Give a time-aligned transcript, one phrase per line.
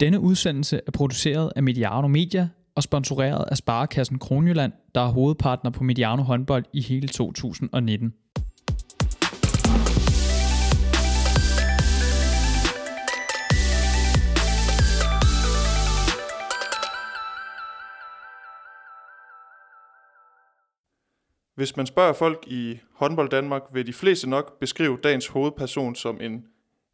[0.00, 5.70] Denne udsendelse er produceret af Mediano Media og sponsoreret af Sparekassen Kronjylland, der er hovedpartner
[5.70, 8.14] på Mediano håndbold i hele 2019.
[21.54, 26.20] Hvis man spørger folk i håndbold Danmark, vil de fleste nok beskrive dagens hovedperson som
[26.20, 26.44] en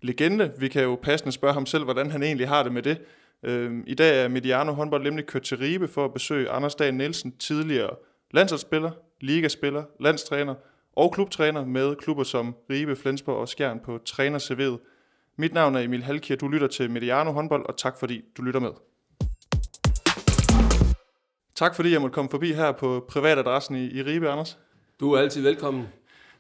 [0.05, 0.53] legende.
[0.59, 2.99] Vi kan jo passende spørge ham selv, hvordan han egentlig har det med det.
[3.43, 6.95] Øhm, I dag er Mediano håndbold nemlig kørt til Ribe for at besøge Anders Dahl
[6.95, 7.91] Nielsen, tidligere
[8.31, 8.91] landsholdsspiller,
[9.21, 10.55] ligaspiller, landstræner
[10.97, 14.79] og klubtræner med klubber som Ribe, Flensborg og Skjern på træner
[15.37, 18.61] Mit navn er Emil Halkier, du lytter til Mediano håndbold, og tak fordi du lytter
[18.61, 18.71] med.
[21.55, 24.59] Tak fordi jeg måtte komme forbi her på privatadressen i, i Ribe, Anders.
[25.01, 25.89] Du er altid velkommen.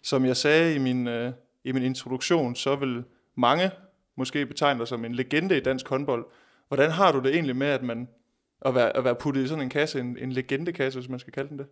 [0.02, 1.32] Som jeg sagde i min, øh,
[1.64, 3.70] i min introduktion, så vil mange
[4.16, 6.26] måske betegner som en legende i dansk håndbold.
[6.68, 8.08] Hvordan har du det egentlig med, at man
[8.64, 11.32] at være, at være puttet i sådan en kasse, en, en legendekasse, hvis man skal
[11.32, 11.66] kalde den det?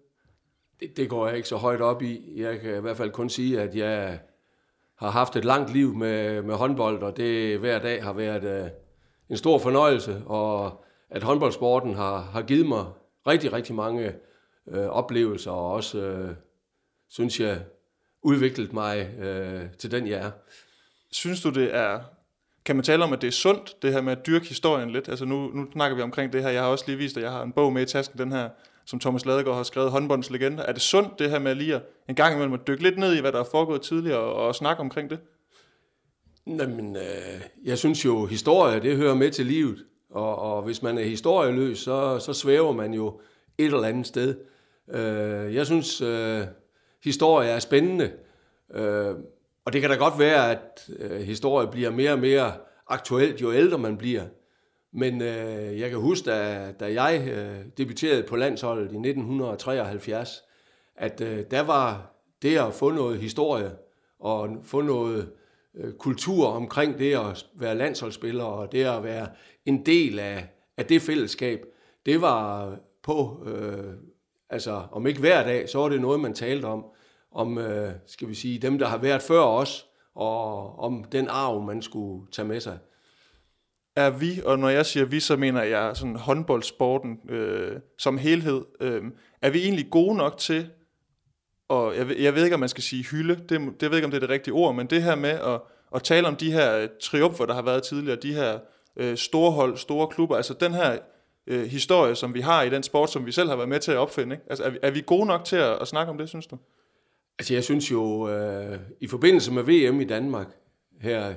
[0.80, 0.96] det?
[0.96, 2.32] Det går jeg ikke så højt op i.
[2.36, 4.20] Jeg kan i hvert fald kun sige, at jeg
[4.98, 8.70] har haft et langt liv med, med håndbold, og det hver dag har været uh,
[9.30, 12.84] en stor fornøjelse, og at håndboldsporten har, har givet mig
[13.26, 14.14] rigtig, rigtig mange
[14.66, 16.34] uh, oplevelser, og også, uh,
[17.08, 17.60] synes jeg,
[18.22, 20.30] udviklet mig uh, til den, jeg er.
[21.12, 22.00] Synes du, det er...
[22.64, 25.08] Kan man tale om, at det er sundt, det her med at dyrke historien lidt?
[25.08, 26.50] Altså nu, nu snakker vi omkring det her.
[26.50, 28.48] Jeg har også lige vist, at jeg har en bog med i tasken, den her,
[28.84, 30.64] som Thomas Ladegaard har skrevet, håndbåndslegender.
[30.64, 33.16] Er det sundt, det her med lige at en gang imellem at dykke lidt ned
[33.16, 35.18] i, hvad der er foregået tidligere, og, og snakke omkring det?
[36.46, 39.84] Jamen, øh, jeg synes jo, historie, det hører med til livet.
[40.10, 43.20] Og, og hvis man er historieløs, så, så svæver man jo
[43.58, 44.36] et eller andet sted.
[44.88, 46.42] Øh, jeg synes, øh,
[47.04, 48.12] historie er spændende.
[48.74, 49.14] Øh,
[49.64, 52.52] og det kan da godt være, at øh, historie bliver mere og mere
[52.88, 54.24] aktuelt, jo ældre man bliver.
[54.92, 60.42] Men øh, jeg kan huske, da, da jeg øh, debuterede på landsholdet i 1973,
[60.96, 63.70] at øh, der var det at få noget historie
[64.18, 65.32] og få noget
[65.74, 69.28] øh, kultur omkring det at være landsholdsspiller og det at være
[69.66, 71.66] en del af, af det fællesskab,
[72.06, 73.94] det var på, øh,
[74.50, 76.84] altså om ikke hver dag, så var det noget, man talte om
[77.34, 81.62] om øh, skal vi sige, dem, der har været før os, og om den arv,
[81.62, 82.78] man skulle tage med sig.
[83.96, 88.64] Er vi, og når jeg siger vi, så mener jeg sådan håndboldsporten øh, som helhed,
[88.80, 89.02] øh,
[89.42, 90.70] er vi egentlig gode nok til,
[91.68, 94.04] og jeg, jeg ved ikke, om man skal sige hylde, det, det jeg ved ikke,
[94.04, 95.60] om det er det rigtige ord, men det her med at,
[95.94, 98.58] at tale om de her øh, triumfer, der har været tidligere, de her
[98.96, 100.98] øh, store hold, store klubber, altså den her
[101.46, 103.92] øh, historie, som vi har i den sport, som vi selv har været med til
[103.92, 104.34] at opfinde.
[104.34, 104.46] Ikke?
[104.50, 106.58] Altså, er, vi, er vi gode nok til at, at snakke om det, synes du?
[107.38, 110.56] Altså jeg synes jo, øh, i forbindelse med VM i Danmark
[111.00, 111.34] her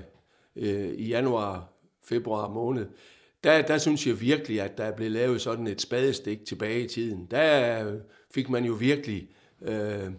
[0.56, 1.74] øh, i januar,
[2.04, 2.88] februar måned,
[3.44, 6.88] der, der synes jeg virkelig, at der er blevet lavet sådan et spadestik tilbage i
[6.88, 7.28] tiden.
[7.32, 8.00] Der øh,
[8.34, 9.30] fik man jo virkelig,
[9.62, 10.12] øh,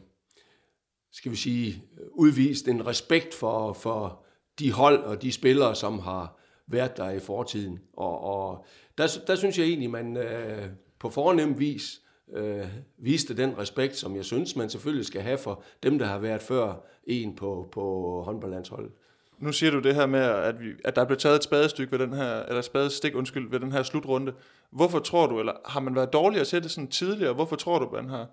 [1.12, 1.82] skal vi sige,
[2.12, 4.24] udvist en respekt for, for
[4.58, 7.78] de hold og de spillere, som har været der i fortiden.
[7.92, 8.66] Og, og
[8.98, 12.00] der, der synes jeg egentlig, man øh, på fornem vis
[12.32, 12.66] øh,
[12.98, 16.42] viste den respekt, som jeg synes, man selvfølgelig skal have for dem, der har været
[16.42, 17.82] før en på, på
[18.24, 18.92] håndboldlandsholdet.
[19.38, 21.92] Nu siger du det her med, at, vi, at der er blevet taget et spadestykke
[21.92, 24.32] ved den her, eller spadestik, undskyld, ved den her slutrunde.
[24.70, 27.32] Hvorfor tror du, eller har man været dårlig at sætte sådan tidligere?
[27.32, 28.26] Hvorfor tror du, man har,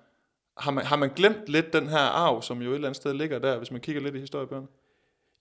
[0.57, 3.13] har man, har man glemt lidt den her arv, som jo et eller andet sted
[3.13, 4.67] ligger der, hvis man kigger lidt i historiebøgerne?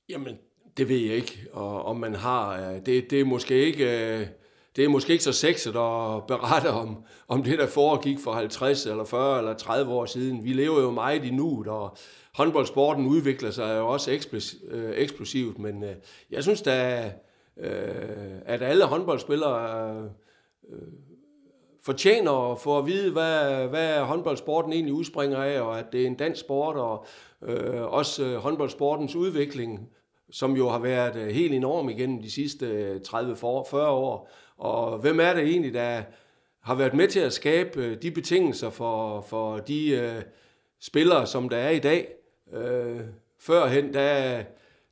[0.09, 0.39] Jamen,
[0.77, 2.73] det ved jeg ikke, og om man har.
[2.87, 4.29] Det, det er måske ikke...
[4.77, 8.87] Det er måske ikke så sexet at berette om, om det, der foregik for 50
[8.87, 10.45] eller 40 eller 30 år siden.
[10.45, 11.97] Vi lever jo meget i nuet, og
[12.35, 14.11] håndboldsporten udvikler sig jo også
[14.71, 15.95] øh, eksplosivt, men øh,
[16.31, 17.05] jeg synes da,
[17.57, 20.11] øh, at alle håndboldspillere
[21.83, 26.07] fortjener at få at vide, hvad, hvad håndboldsporten egentlig udspringer af, og at det er
[26.07, 27.07] en dansk sport, og
[27.43, 29.89] øh, også håndboldsportens udvikling,
[30.33, 34.31] som jo har været øh, helt enorm igennem de sidste øh, 30-40 år.
[34.57, 36.03] Og hvem er det egentlig, der
[36.63, 40.23] har været med til at skabe øh, de betingelser for, for de øh,
[40.81, 42.09] spillere, som der er i dag?
[42.53, 43.01] Øh,
[43.41, 44.43] førhen, der,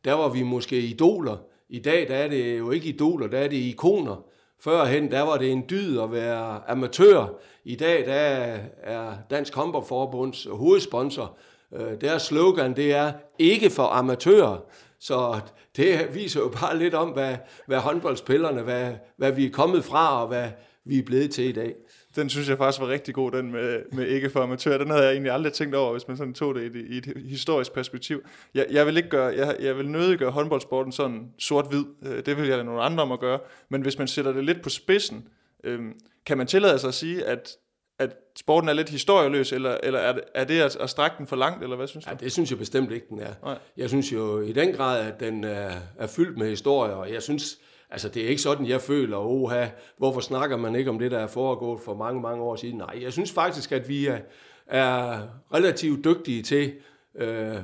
[0.05, 1.37] der var vi måske idoler.
[1.69, 4.25] I dag, der er det jo ikke idoler, der er det ikoner.
[4.61, 7.27] Førhen, der var det en dyd at være amatør.
[7.65, 11.37] I dag, der er Dansk Håndboldforbunds hovedsponsor.
[11.73, 14.59] Øh, deres slogan, det er ikke for amatører.
[15.01, 15.41] Så
[15.77, 17.37] det viser jo bare lidt om, hvad,
[17.67, 20.51] hvad håndboldspillerne, hvad, hvad vi er kommet fra, og hvad,
[20.85, 21.75] vi er blevet til i dag.
[22.17, 24.79] Den synes jeg faktisk var rigtig god, den med, med ikke for amatør.
[24.79, 26.97] Den havde jeg egentlig aldrig tænkt over, hvis man sådan tog det i et, i
[26.97, 28.23] et historisk perspektiv.
[28.55, 31.85] Jeg, jeg vil ikke gøre, jeg, jeg vil nødig gøre håndboldsporten sådan sort-hvid.
[32.07, 33.39] Øh, det vil jeg lade nogle andre om at gøre.
[33.69, 35.29] Men hvis man sætter det lidt på spidsen,
[35.65, 35.81] øh,
[36.27, 37.57] kan man tillade sig at sige, at
[38.01, 41.27] at sporten er lidt historieløs, eller, eller er, det, er det at, at strække den
[41.27, 42.11] for langt, eller hvad synes du?
[42.11, 43.35] Ja, det synes jeg bestemt ikke, den er.
[43.43, 43.59] Nej.
[43.77, 47.23] Jeg synes jo i den grad, at den er, er fyldt med historier, og jeg
[47.23, 47.59] synes,
[47.91, 49.69] altså det er ikke sådan, jeg føler, oha,
[49.99, 52.79] hvorfor snakker man ikke om det, der er foregået for mange, mange år siden?
[52.79, 54.19] Nej, jeg synes faktisk, at vi er,
[54.67, 55.21] er
[55.55, 56.73] relativt dygtige til
[57.15, 57.57] øh,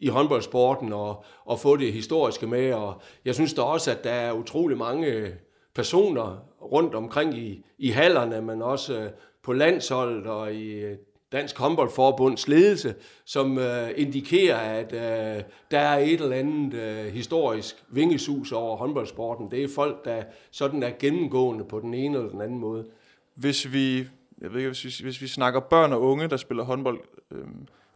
[0.00, 4.10] i håndboldsporten og, og få det historiske med, og jeg synes da også, at der
[4.10, 5.34] er utrolig mange
[5.74, 9.10] personer rundt omkring i, i hallerne, men også øh,
[9.42, 10.96] på landsholdet og i øh,
[11.32, 12.94] Dansk Håndboldforbunds ledelse,
[13.24, 19.50] som øh, indikerer, at øh, der er et eller andet øh, historisk vingesus over håndboldsporten.
[19.50, 22.84] Det er folk, der sådan er gennemgående på den ene eller den anden måde.
[23.34, 23.98] Hvis vi,
[24.40, 27.00] jeg ved ikke, hvis vi, hvis vi snakker børn og unge, der spiller håndbold,
[27.30, 27.44] øh,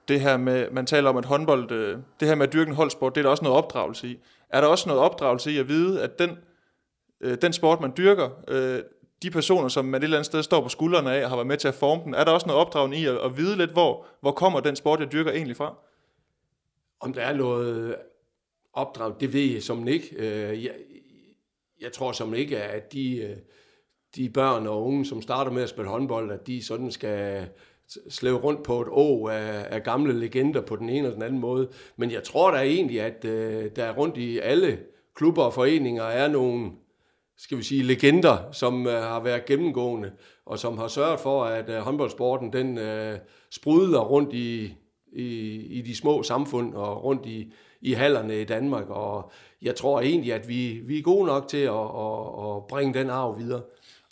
[0.08, 2.74] det her med, man taler om, at håndbold, øh, det her med at dyrke en
[2.74, 4.18] holdsport, det er der også noget opdragelse i.
[4.48, 6.30] Er der også noget opdragelse i at vide, at den
[7.20, 8.82] øh, den sport, man dyrker, øh,
[9.22, 11.46] de personer, som man et eller andet sted står på skuldrene af og har været
[11.46, 13.70] med til at forme den, er der også noget opdragende i at, at vide lidt,
[13.70, 15.74] hvor, hvor kommer den sport, jeg dyrker egentlig fra?
[17.00, 17.96] Om der er noget
[18.72, 20.16] opdrag, det ved jeg som ikke.
[20.16, 20.72] Øh, jeg,
[21.80, 23.36] jeg tror som ikke, at de, øh,
[24.16, 27.48] de børn og unge, som starter med at spille håndbold, at de sådan skal
[28.08, 31.40] slæve rundt på et å af, af gamle legender på den ene eller den anden
[31.40, 31.68] måde.
[31.96, 34.78] Men jeg tror da egentlig, at øh, der rundt i alle
[35.14, 36.70] klubber og foreninger er nogle
[37.38, 40.12] skal vi sige, legender, som uh, har været gennemgående,
[40.46, 43.18] og som har sørget for, at uh, håndboldsporten den øh, uh,
[43.50, 44.74] sprudler rundt i,
[45.12, 48.88] i, i de små samfund og rundt i, i hallerne i Danmark.
[48.88, 52.94] Og jeg tror egentlig, at vi, vi er gode nok til at, at, at bringe
[52.94, 53.62] den arv videre.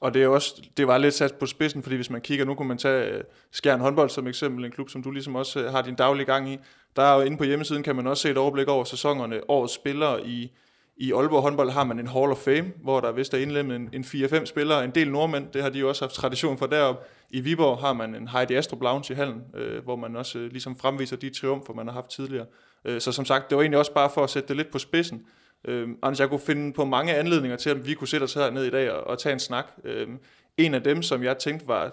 [0.01, 2.55] Og det, er også, det var lidt sat på spidsen, fordi hvis man kigger, nu
[2.55, 5.95] kunne man tage Skjern håndbold som eksempel, en klub, som du ligesom også har din
[5.95, 6.59] daglige gang i.
[6.97, 9.75] Der er jo inde på hjemmesiden, kan man også se et overblik over sæsonerne, årets
[9.75, 10.53] spillere i
[10.97, 13.91] i Aalborg håndbold har man en Hall of Fame, hvor der vist er indlemmet en,
[13.93, 17.07] en 4-5 spillere, en del nordmænd, det har de jo også haft tradition for derop.
[17.31, 20.51] I Viborg har man en Heidi Astrup Lounge i hallen, øh, hvor man også øh,
[20.51, 22.47] ligesom fremviser de triumfer, man har haft tidligere.
[22.85, 24.79] Øh, så som sagt, det var egentlig også bare for at sætte det lidt på
[24.79, 25.27] spidsen.
[25.65, 28.51] Øh, Anders, jeg kunne finde på mange anledninger til, at vi kunne sætte os her
[28.51, 29.67] ned i dag og, og tage en snak.
[29.85, 30.09] Øh,
[30.57, 31.93] en af dem, som jeg tænkte var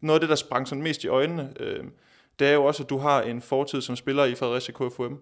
[0.00, 1.84] noget af det, der sprang sådan mest i øjnene, øh,
[2.38, 5.18] det er jo også, at du har en fortid som spiller i Fredericia KFUM,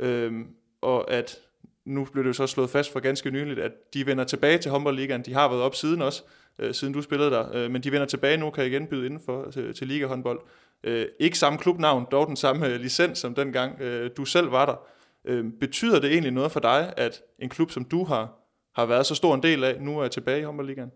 [0.00, 0.32] øh,
[0.80, 1.38] og at
[1.84, 4.70] nu blev det jo så slået fast for ganske nyligt, at de vender tilbage til
[4.70, 5.22] håndboldligaen.
[5.22, 6.22] De har været op siden også,
[6.58, 9.50] øh, siden du spillede der, øh, men de vender tilbage nu, kan igen byde indenfor
[9.50, 10.40] til, til liga håndbold.
[10.84, 14.66] Øh, ikke samme klubnavn, dog den samme øh, licens som dengang øh, du selv var
[14.66, 14.86] der.
[15.24, 18.38] Øh, betyder det egentlig noget for dig, at en klub som du har,
[18.74, 20.90] har været så stor en del af, nu er tilbage i håndboldligaen?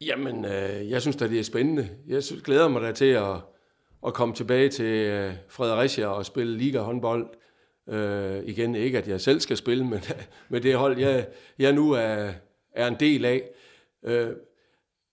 [0.00, 1.88] Jamen, øh, jeg synes da, det er spændende.
[2.06, 3.36] Jeg synes, glæder mig da til at,
[4.06, 7.26] at komme tilbage til øh, Fredericia og spille liga håndbold.
[7.90, 10.00] Øh, igen, ikke at jeg selv skal spille, men
[10.48, 11.26] med det hold, jeg,
[11.58, 12.32] jeg nu er,
[12.72, 13.42] er en del af.
[14.04, 14.28] Øh,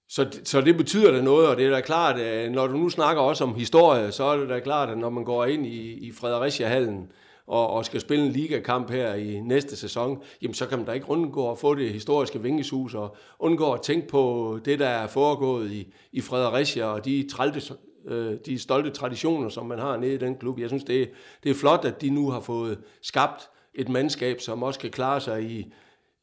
[0.09, 2.77] så, så det betyder da noget, og det er da klart, at øh, når du
[2.77, 5.65] nu snakker også om historie, så er det da klart, at når man går ind
[5.65, 7.11] i, i Fredericia-hallen
[7.47, 10.91] og, og skal spille en ligakamp her i næste sæson, jamen så kan man da
[10.91, 15.07] ikke undgå at få det historiske vingesus og undgå at tænke på det, der er
[15.07, 17.61] foregået i, i Fredericia og de trælte
[18.07, 20.59] øh, de stolte traditioner, som man har nede i den klub.
[20.59, 21.05] Jeg synes, det er,
[21.43, 25.21] det er flot, at de nu har fået skabt et mandskab, som også kan klare
[25.21, 25.73] sig i,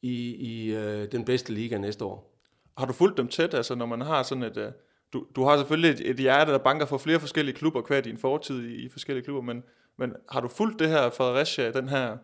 [0.03, 2.31] i, i øh, den bedste liga næste år.
[2.79, 4.57] Har du fulgt dem tæt, altså når man har sådan et...
[4.57, 4.73] Øh,
[5.13, 8.19] du, du har selvfølgelig et, et hjerte, der banker for flere forskellige klubber, hver din
[8.19, 9.63] fortid i, i forskellige klubber, men,
[9.99, 12.17] men har du fulgt det her Fredericia, den her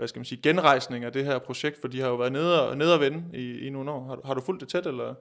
[0.00, 2.68] hvad skal man sige, genrejsning af det her projekt, for de har jo været nede
[2.68, 4.06] og, nede og vende i, i nogle år.
[4.06, 5.14] Har, har du fulgt det tæt, eller?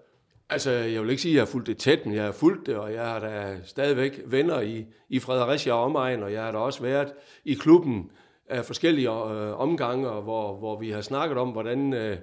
[0.52, 2.68] Altså, jeg vil ikke sige, at jeg har fulgt det tæt, men jeg har fulgt
[2.68, 6.52] det, og jeg har da stadigvæk venner i, i Fredericia og omegn, og jeg har
[6.52, 7.14] da også været
[7.46, 8.12] i klubben
[8.50, 12.18] af forskellige øh, omgange, hvor, hvor vi har snakket om, hvordan, øh,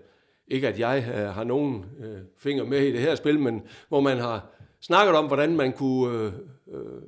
[0.49, 4.01] ikke at jeg øh, har nogen øh, finger med i det her spil, men hvor
[4.01, 4.47] man har
[4.81, 6.33] snakket om, hvordan man kunne øh,
[6.73, 7.03] øh,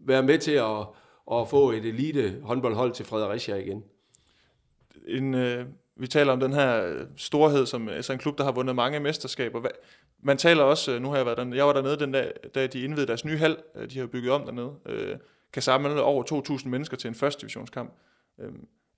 [0.00, 0.86] være med til at,
[1.32, 3.84] at få et elite håndboldhold til Fredericia igen.
[5.06, 8.76] En, øh, vi taler om den her storhed, som altså en klub, der har vundet
[8.76, 9.60] mange mesterskaber.
[9.60, 9.70] Hvad,
[10.22, 12.66] man taler også, øh, nu har jeg været dernede, jeg var dernede den dag, da
[12.66, 15.16] de indvidede deres nye hal, øh, de har bygget om dernede, øh,
[15.52, 17.92] kan samle over 2.000 mennesker til en første divisionskamp.
[18.40, 18.52] Øh,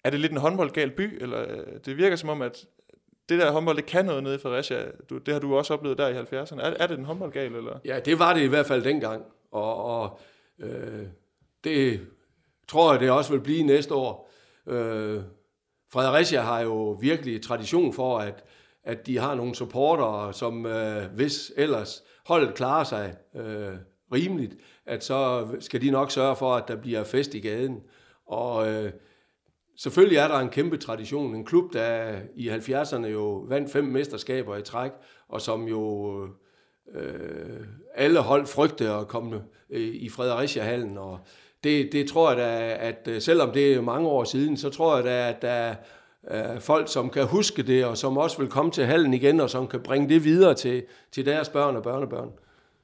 [0.04, 2.66] er det lidt en håndboldgal by, eller øh, det virker som om, at
[3.28, 4.84] det der håndbold, det kan noget nede i Fredericia.
[5.10, 6.60] Du, det har du også oplevet der i 70'erne.
[6.60, 7.78] Er, er det en håndboldgal, eller?
[7.84, 9.24] Ja, det var det i hvert fald dengang.
[9.50, 10.20] Og, og
[10.58, 11.06] øh,
[11.64, 12.00] det
[12.68, 14.30] tror jeg, det også vil blive næste år.
[14.66, 15.22] Øh,
[15.92, 18.44] Fredericia har jo virkelig tradition for, at
[18.84, 23.72] at de har nogle supportere, som øh, hvis ellers holdet klarer sig øh,
[24.12, 24.56] rimeligt,
[24.86, 27.80] at så skal de nok sørge for, at der bliver fest i gaden.
[28.26, 28.92] Og øh,
[29.78, 31.34] selvfølgelig er der en kæmpe tradition.
[31.34, 34.90] En klub, der i 70'erne jo vandt fem mesterskaber i træk,
[35.28, 36.22] og som jo
[36.94, 37.60] øh,
[37.94, 40.98] alle hold frygte at komme øh, i Fredericia-hallen.
[40.98, 41.18] Og
[41.64, 44.96] det, det tror jeg da, at øh, selvom det er mange år siden, så tror
[44.96, 45.74] jeg da, at der
[46.22, 49.50] er folk, som kan huske det, og som også vil komme til hallen igen, og
[49.50, 52.30] som kan bringe det videre til, til deres børn og børnebørn.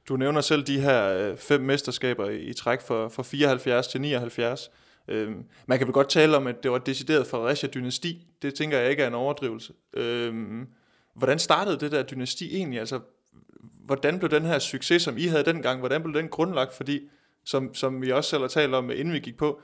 [0.09, 4.71] Du nævner selv de her øh, fem mesterskaber i træk fra, fra 74 til 79.
[5.07, 8.27] Øhm, man kan vel godt tale om, at det var decideret Fredericia-dynasti.
[8.41, 9.73] Det tænker jeg ikke er en overdrivelse.
[9.93, 10.67] Øhm,
[11.13, 12.79] hvordan startede det der dynasti egentlig?
[12.79, 12.99] Altså,
[13.85, 16.73] hvordan blev den her succes, som I havde dengang, hvordan blev den grundlagt?
[16.73, 17.09] Fordi,
[17.45, 19.61] som, som vi også selv har talt om, inden vi gik på,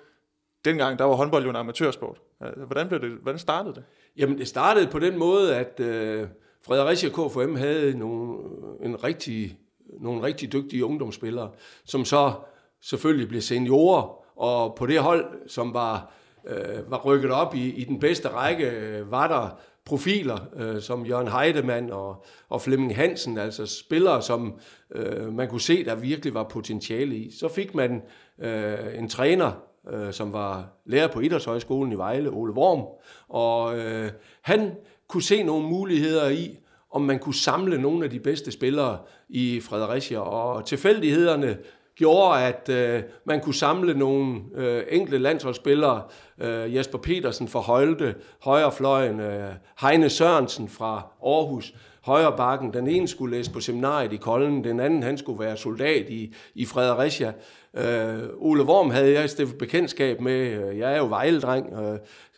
[0.65, 2.21] dengang der var håndbold jo en amatørsport.
[2.41, 3.83] Altså, hvordan, blev det, hvordan startede det?
[4.17, 6.27] Jamen, det startede på den måde, at øh,
[6.65, 8.39] Fredericia KFM havde nogle,
[8.79, 9.57] øh, en rigtig,
[9.99, 11.51] nogle rigtig dygtige ungdomsspillere,
[11.85, 12.33] som så
[12.81, 16.13] selvfølgelig blev seniorer, og på det hold, som var,
[16.47, 21.05] øh, var rykket op i, i den bedste række, øh, var der profiler øh, som
[21.05, 24.59] Jørgen Heidemann og, og Flemming Hansen, altså spillere, som
[24.95, 27.31] øh, man kunne se, der virkelig var potentiale i.
[27.31, 28.01] Så fik man
[28.39, 29.51] øh, en træner,
[29.89, 32.85] øh, som var lærer på Idrætshøjskolen i Vejle, Ole Worm,
[33.29, 34.11] og øh,
[34.41, 34.71] han
[35.07, 36.57] kunne se nogle muligheder i,
[36.91, 38.97] om man kunne samle nogle af de bedste spillere
[39.29, 41.57] i Fredericia, og tilfældighederne
[41.95, 46.01] gjorde, at øh, man kunne samle nogle øh, enkelte landsholdsspillere.
[46.41, 49.49] Øh, Jesper Petersen fra Højlte, højrefløjen, øh,
[49.81, 51.73] Heine Sørensen fra Aarhus,
[52.03, 52.73] højre bakken.
[52.73, 56.35] Den ene skulle læse på seminariet i Kolden, den anden han skulle være soldat i,
[56.55, 57.33] i Fredericia.
[57.77, 60.33] Øh, Ole Worm havde jeg stiftet bekendtskab med.
[60.33, 61.73] Øh, jeg er jo Vejle-dreng.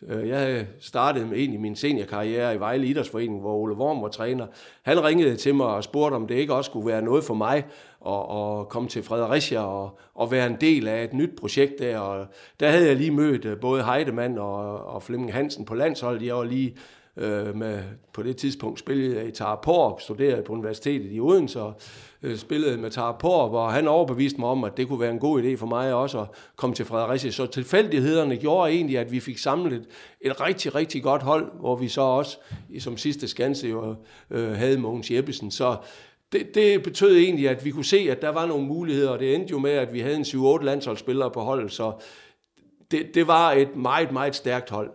[0.02, 4.08] Øh, jeg startede med en i min seniorkarriere i Vejle Idrætsforening, hvor Ole Worm var
[4.08, 4.46] træner.
[4.82, 7.64] Han ringede til mig og spurgte, om det ikke også skulle være noget for mig
[8.06, 11.98] og, og komme til Fredericia og, og være en del af et nyt projekt der.
[11.98, 12.26] Og
[12.60, 16.26] der havde jeg lige mødt øh, både Heidemann og, og Flemming Hansen på landsholdet.
[16.26, 16.76] Jeg var lige
[17.16, 17.82] øh, med,
[18.12, 21.74] på det tidspunkt spillede jeg i Taraporp, studerede på universitetet i Odense, og
[22.22, 25.42] øh, spillede med Taraporp, og han overbeviste mig om, at det kunne være en god
[25.42, 27.30] idé for mig også at komme til Fredericia.
[27.30, 29.86] Så tilfældighederne gjorde egentlig, at vi fik samlet et,
[30.20, 32.38] et rigtig, rigtig godt hold, hvor vi så også
[32.78, 33.94] som sidste skanse jo,
[34.30, 35.50] øh, havde Mogens Jeppesen.
[35.50, 35.76] Så
[36.38, 39.34] det, det betød egentlig, at vi kunne se, at der var nogle muligheder, og det
[39.34, 41.92] endte jo med, at vi havde en 7-8 landsholdsspillere på holdet, så
[42.90, 44.90] det, det var et meget, meget stærkt hold.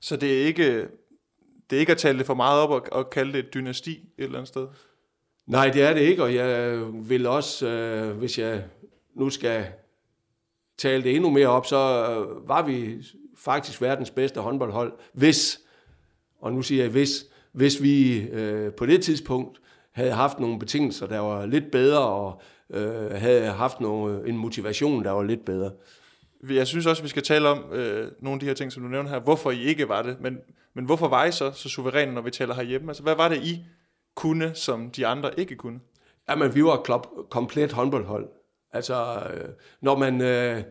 [0.00, 0.88] Så det er ikke
[1.70, 3.90] det er ikke at tale det for meget op og, og kalde det et dynasti
[3.90, 4.66] et eller andet sted?
[5.46, 8.64] Nej, det er det ikke, og jeg vil også, øh, hvis jeg
[9.14, 9.66] nu skal
[10.78, 11.76] tale det endnu mere op, så
[12.10, 12.96] øh, var vi
[13.36, 15.60] faktisk verdens bedste håndboldhold, hvis,
[16.40, 19.59] og nu siger jeg hvis, hvis vi øh, på det tidspunkt
[19.92, 25.04] havde haft nogle betingelser, der var lidt bedre, og øh, havde haft nogle, en motivation,
[25.04, 25.70] der var lidt bedre.
[26.50, 28.88] Jeg synes også, vi skal tale om øh, nogle af de her ting, som du
[28.88, 30.38] nævner her, hvorfor I ikke var det, men
[30.74, 32.90] men hvorfor var I så så suveræne, når vi taler herhjemme?
[32.90, 33.64] Altså, hvad var det, I
[34.14, 35.80] kunne, som de andre ikke kunne?
[36.30, 38.28] Jamen, vi var et klub, komplet håndboldhold.
[38.72, 39.48] Altså, øh,
[39.80, 40.62] når man øh,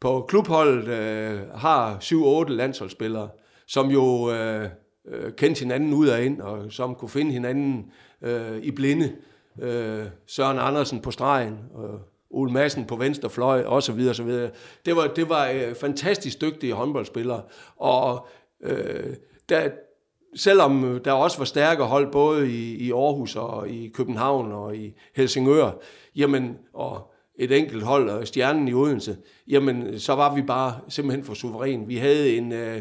[0.00, 1.98] på klubholdet øh, har
[2.46, 3.28] 7-8 landsholdsspillere,
[3.66, 4.68] som jo øh,
[5.08, 9.12] øh, kendte hinanden ud og ind, og som kunne finde hinanden øh, i blinde.
[9.62, 12.00] Øh, Søren Andersen på stregen, og
[12.30, 14.50] Ole Madsen på venstre fløj, og så videre, så videre.
[14.86, 17.42] Det var, det var øh, fantastisk dygtige håndboldspillere,
[17.76, 18.26] og
[18.62, 19.16] øh,
[19.48, 19.70] der,
[20.34, 24.94] selvom der også var stærke hold både i, i Aarhus og i København og i
[25.16, 25.70] Helsingør,
[26.16, 29.16] jamen, og et enkelt hold, og stjernen i Odense,
[29.48, 31.88] jamen, så var vi bare simpelthen for suveræn.
[31.88, 32.80] Vi havde en, øh,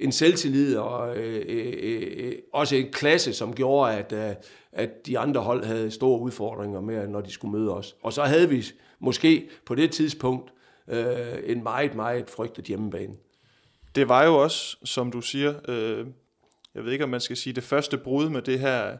[0.00, 4.34] en selvtillid og øh, øh, øh, også en klasse, som gjorde, at, øh,
[4.72, 7.96] at de andre hold havde store udfordringer med, når de skulle møde os.
[8.02, 8.64] Og så havde vi
[8.98, 10.52] måske på det tidspunkt
[10.88, 11.06] øh,
[11.44, 13.14] en meget, meget frygtet hjemmebane
[13.94, 16.06] det var jo også, som du siger, øh,
[16.74, 18.96] jeg ved ikke, om man skal sige det første brud med det her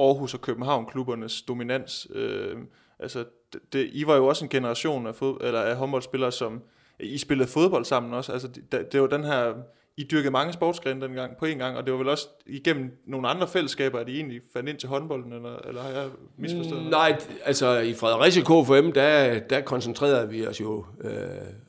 [0.00, 2.06] Aarhus og København-klubbernes dominans.
[2.14, 2.56] Øh,
[2.98, 6.62] altså, det, det, I var jo også en generation af, fod, eller af håndboldspillere, som
[7.00, 8.32] I spillede fodbold sammen også.
[8.32, 9.54] Altså, det, det var den her
[9.96, 13.28] i dyrkede mange sportsgrene dengang på en gang, og det var vel også igennem nogle
[13.28, 16.08] andre fællesskaber, at I egentlig fandt ind til håndbolden, eller, eller har jeg
[16.38, 21.10] misforstået mm, Nej, altså i Fredericia KFM, der, der koncentrerede vi os jo øh,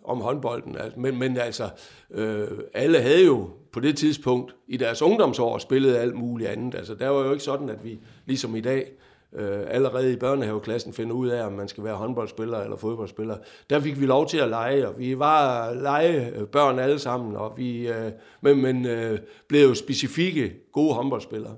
[0.03, 1.69] om håndbolden, altså, men, men altså,
[2.11, 6.75] øh, alle havde jo på det tidspunkt i deres ungdomsår spillet alt muligt andet.
[6.75, 8.91] Altså, der var jo ikke sådan, at vi ligesom i dag
[9.35, 13.37] øh, allerede i børnehaveklassen finder ud af, om man skal være håndboldspiller eller fodboldspiller.
[13.69, 17.35] Der fik vi lov til at lege, og vi var lege øh, børn alle sammen,
[17.35, 18.11] og vi, øh,
[18.41, 21.55] men, men øh, blev jo specifikke gode håndboldspillere.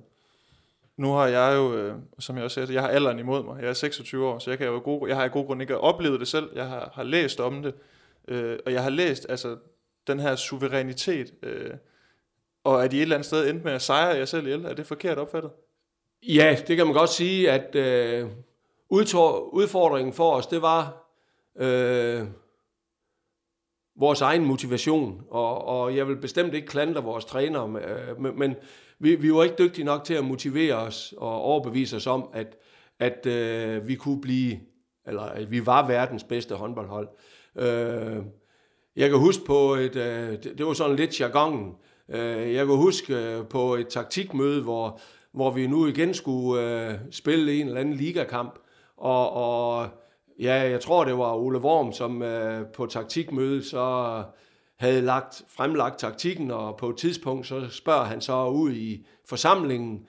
[0.98, 3.62] nu har jeg jo, øh, som jeg også sagde, jeg har alderen imod mig.
[3.62, 5.78] Jeg er 26 år, så jeg, kan jo god, jeg har i god grund ikke
[5.78, 6.50] oplevet det selv.
[6.56, 7.74] Jeg har, har læst om det,
[8.28, 9.58] øh, og jeg har læst altså,
[10.08, 11.72] den her suverænitet, øh,
[12.64, 14.66] og at I et eller andet sted endte med at sejre jer selv ihjel.
[14.66, 15.52] Er det forkert opfattet?
[16.24, 18.30] Ja, det kan man godt sige, at øh,
[18.90, 21.12] udfordringen for os, det var
[21.60, 22.28] øh,
[24.00, 28.56] vores egen motivation, og, og jeg vil bestemt ikke klandre vores trænere, øh, men, men
[29.00, 32.58] vi, vi var ikke dygtige nok til at motivere os og overbevise os om, at,
[33.00, 34.60] at øh, vi kunne blive,
[35.08, 37.08] eller at vi var verdens bedste håndboldhold.
[37.56, 38.24] Øh,
[38.96, 41.76] jeg kan huske på et, øh, det var sådan lidt jargonen,
[42.10, 45.00] øh, jeg kan huske øh, på et taktikmøde, hvor,
[45.38, 48.60] hvor vi nu igen skulle øh, spille en eller anden ligakamp,
[48.98, 49.90] og, og
[50.40, 54.24] ja, jeg tror det var Ole Worm, som øh, på taktikmødet så
[54.80, 60.08] havde lagt, fremlagt taktikken, og på et tidspunkt så spørger han så ud i forsamlingen,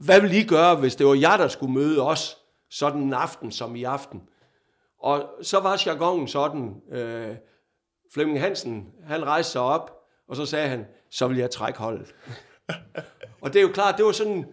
[0.00, 2.36] hvad vil I gøre, hvis det var jer, der skulle møde os
[2.70, 4.22] sådan en aften som i aften?
[5.02, 7.36] Og så var jargonen sådan, øh,
[8.14, 9.90] Flemming Hansen, han rejste sig op,
[10.28, 12.14] og så sagde han, så vil jeg trække holdet.
[13.40, 14.44] og det er jo klart, det var sådan,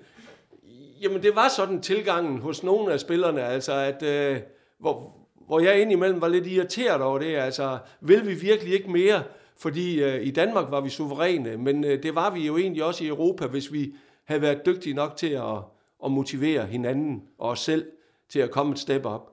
[1.01, 4.41] jamen det var sådan tilgangen hos nogle af spillerne, altså at, øh,
[4.79, 5.13] hvor,
[5.47, 7.35] hvor jeg indimellem var lidt irriteret over det.
[7.35, 9.23] Altså, vil vi virkelig ikke mere?
[9.57, 13.03] Fordi øh, i Danmark var vi suveræne, men øh, det var vi jo egentlig også
[13.03, 13.93] i Europa, hvis vi
[14.25, 15.57] havde været dygtige nok til at,
[16.05, 17.85] at motivere hinanden og os selv
[18.29, 19.31] til at komme et step op.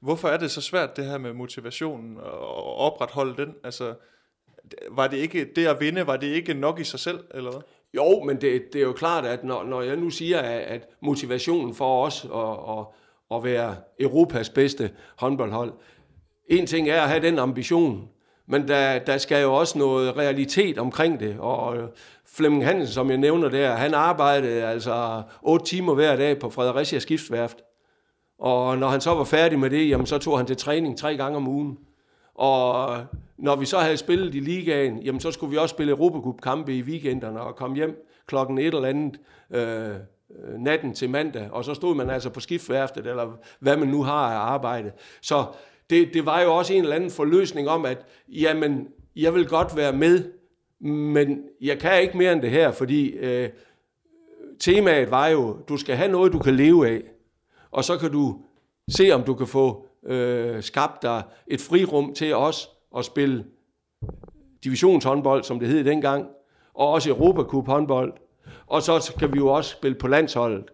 [0.00, 3.54] Hvorfor er det så svært, det her med motivationen og opretholde den?
[3.64, 3.94] Altså,
[4.90, 7.60] var det ikke det at vinde, var det ikke nok i sig selv, eller hvad?
[7.96, 10.88] Jo, men det, det er jo klart, at når, når jeg nu siger, at, at
[11.00, 12.94] motivationen for os og, og,
[13.34, 15.72] at være Europas bedste håndboldhold.
[16.48, 18.08] En ting er at have den ambition,
[18.46, 21.36] men der, der skal jo også noget realitet omkring det.
[21.38, 21.88] Og
[22.26, 26.98] Flemming Hansen, som jeg nævner der, han arbejdede altså otte timer hver dag på Fredericia
[26.98, 27.56] Skibsværft.
[28.38, 31.16] Og når han så var færdig med det, jamen, så tog han til træning tre
[31.16, 31.78] gange om ugen.
[32.42, 33.06] Og
[33.38, 36.82] når vi så havde spillet i ligaen, jamen, så skulle vi også spille Europacup-kampe i
[36.82, 39.20] weekenderne og komme hjem klokken et eller andet
[39.50, 43.88] øh, øh, natten til mandag, og så stod man altså på skiftværftet, eller hvad man
[43.88, 44.92] nu har af arbejde.
[45.20, 45.44] Så
[45.90, 49.76] det, det var jo også en eller anden forløsning om, at jamen, jeg vil godt
[49.76, 50.32] være med,
[50.80, 53.50] men jeg kan ikke mere end det her, fordi øh,
[54.60, 57.02] temaet var jo, du skal have noget, du kan leve af,
[57.70, 58.40] og så kan du
[58.88, 63.44] se, om du kan få øh, skabt der et frirum til os at spille
[64.64, 66.26] divisionshåndbold, som det hed dengang,
[66.74, 68.12] og også Europacup håndbold,
[68.66, 70.64] og så kan vi jo også spille på landsholdet.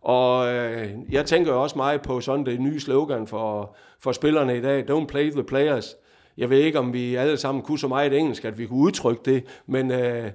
[0.00, 4.58] Og øh, jeg tænker jo også meget på sådan det nye slogan for, for spillerne
[4.58, 5.96] i dag, don't play the players.
[6.36, 9.22] Jeg ved ikke, om vi alle sammen kunne så meget engelsk, at vi kunne udtrykke
[9.24, 10.30] det, men øh,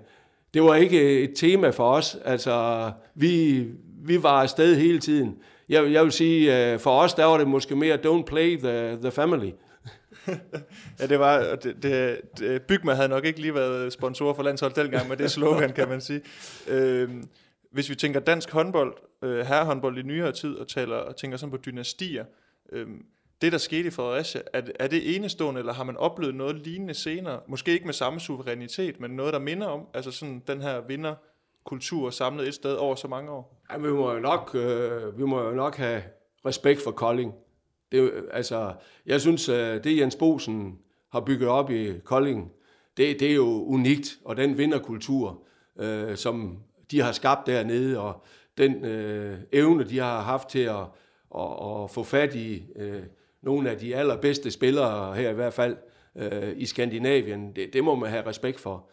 [0.54, 2.18] det var ikke et tema for os.
[2.26, 3.64] Altså, vi,
[4.04, 5.36] vi var afsted hele tiden.
[5.70, 9.02] Jeg, jeg vil sige, øh, for os, der var det måske mere, don't play the,
[9.02, 9.52] the family
[11.00, 14.74] ja, det var, det, det, det, Bygma havde nok ikke lige været sponsor for landshold
[14.74, 16.22] dengang med det slogan, kan man sige.
[16.68, 17.30] Øhm,
[17.72, 21.52] hvis vi tænker dansk håndbold, øh, herrehåndbold i nyere tid, og, taler, og tænker sådan
[21.52, 22.26] på dynastier,
[22.72, 22.88] øh,
[23.42, 26.94] det der skete i Fredericia, er, er det enestående, eller har man oplevet noget lignende
[26.94, 27.40] senere?
[27.48, 31.16] Måske ikke med samme suverænitet, men noget, der minder om, altså sådan den her vinder
[31.68, 33.64] kultur samlet et sted over så mange år?
[33.72, 36.02] Ja, vi må jo nok, øh, vi må jo nok have
[36.46, 37.34] respekt for Kolding.
[37.92, 38.74] Det, altså,
[39.06, 40.80] jeg synes, øh, det Jens Bosen
[41.12, 42.52] har bygget op i Kolding,
[42.98, 45.44] det, det er jo unikt, og den vinderkultur,
[45.80, 46.58] øh, som
[46.92, 48.24] de har skabt dernede, og
[48.58, 50.86] den øh, evne, de har haft til at,
[51.36, 51.52] at,
[51.84, 53.04] at få fat i øh,
[53.42, 55.78] nogle af de allerbedste spillere her i hvert fald
[56.16, 58.90] øh, i Skandinavien, det, det må man have respekt for.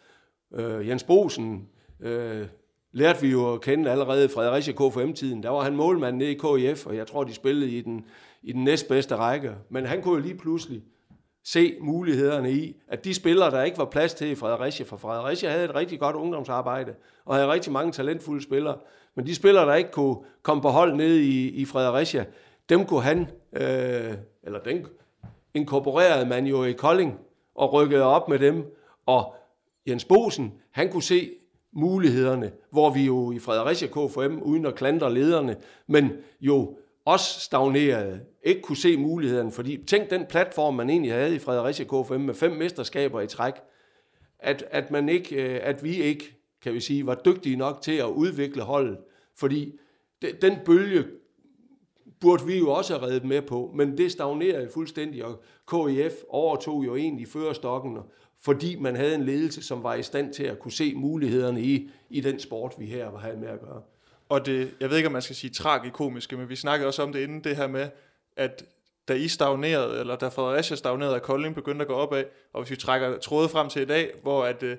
[0.53, 2.47] Øh, Jens Bosen øh,
[2.95, 5.43] lærte vi jo at kende allerede Fredericia KFM-tiden.
[5.43, 8.05] Der var han målmand nede i KIF, og jeg tror, de spillede i den
[8.43, 9.51] i den næstbedste række.
[9.69, 10.83] Men han kunne jo lige pludselig
[11.43, 15.49] se mulighederne i, at de spillere, der ikke var plads til i Fredericia, for Fredericia
[15.49, 16.93] havde et rigtig godt ungdomsarbejde,
[17.25, 18.77] og havde rigtig mange talentfulde spillere,
[19.15, 22.25] men de spillere, der ikke kunne komme på hold nede i, i Fredericia,
[22.69, 23.19] dem kunne han,
[23.53, 24.85] øh, eller den
[25.53, 27.19] inkorporerede man jo i Kolding,
[27.55, 29.35] og rykkede op med dem, og
[29.87, 31.31] Jens Bosen, han kunne se
[31.75, 35.57] mulighederne, hvor vi jo i Fredericia KFM, uden at klandre lederne,
[35.87, 36.11] men
[36.41, 41.39] jo også stagnerede, ikke kunne se mulighederne, fordi tænk den platform, man egentlig havde i
[41.39, 43.53] Fredericia KFM med fem mesterskaber i træk,
[44.39, 47.95] at, at, man ikke, øh, at vi ikke, kan vi sige, var dygtige nok til
[47.95, 48.97] at udvikle holdet,
[49.35, 49.73] fordi
[50.41, 51.03] den bølge
[52.21, 56.85] burde vi jo også have reddet med på, men det stagnerede fuldstændig, og KIF overtog
[56.85, 57.97] jo egentlig førerstokken,
[58.45, 61.89] fordi man havde en ledelse, som var i stand til at kunne se mulighederne i,
[62.09, 63.81] i den sport, vi her var med at gøre.
[64.29, 67.13] Og det, jeg ved ikke, om man skal sige tragikomiske, men vi snakkede også om
[67.13, 67.89] det inden, det her med,
[68.35, 68.65] at
[69.07, 72.71] da I stagnerede, eller da Fredericia stagnerede, og Kolding begyndte at gå opad, og hvis
[72.71, 74.77] vi trækker trådet frem til i dag, hvor at, øh,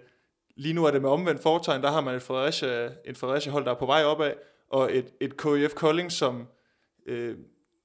[0.57, 3.65] lige nu er det med omvendt fortegn, der har man et Fredericia, en Fredericia hold,
[3.65, 4.33] der er på vej opad,
[4.69, 6.47] og et, et KIF Kolding, som
[7.07, 7.37] øh,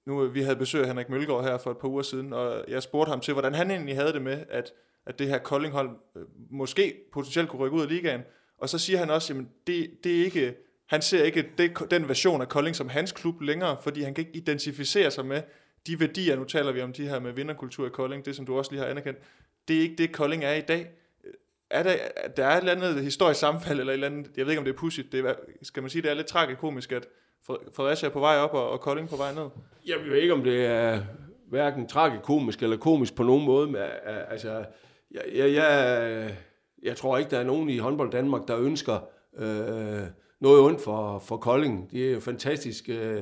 [0.06, 2.64] nu øh, vi havde besøg af Henrik Mølgaard her for et par uger siden, og
[2.68, 4.74] jeg spurgte ham til, hvordan han egentlig havde det med, at,
[5.06, 8.22] at det her Koldinghold øh, måske potentielt kunne rykke ud af ligaen.
[8.58, 12.08] Og så siger han også, at det, det er ikke, han ser ikke det, den
[12.08, 15.42] version af Kolding som hans klub længere, fordi han kan ikke identificere sig med
[15.88, 18.58] de værdier, nu taler vi om de her med vinderkultur i Kolding, det som du
[18.58, 19.20] også lige har anerkendt,
[19.68, 20.92] det er ikke det, Kolding er i dag.
[21.70, 21.96] Er der,
[22.38, 24.66] der er et eller andet historisk sammenfald, eller et eller andet, jeg ved ikke, om
[24.66, 27.08] det er pudsigt, det er, skal man sige, det er lidt tragikomisk, at
[27.46, 29.50] Fredericia er på vej op, og, og Kolding på vej ned?
[29.86, 31.02] Jeg ved ikke, om det er
[31.50, 34.66] hverken tragikomisk eller komisk på nogen måde, men øh, altså,
[35.14, 36.36] jeg, jeg, jeg,
[36.84, 39.00] jeg tror ikke, der er nogen i håndbold Danmark, der ønsker
[39.38, 40.08] øh,
[40.40, 41.92] noget ondt for, for Kolding.
[41.92, 43.22] Det er jo fantastisk, øh,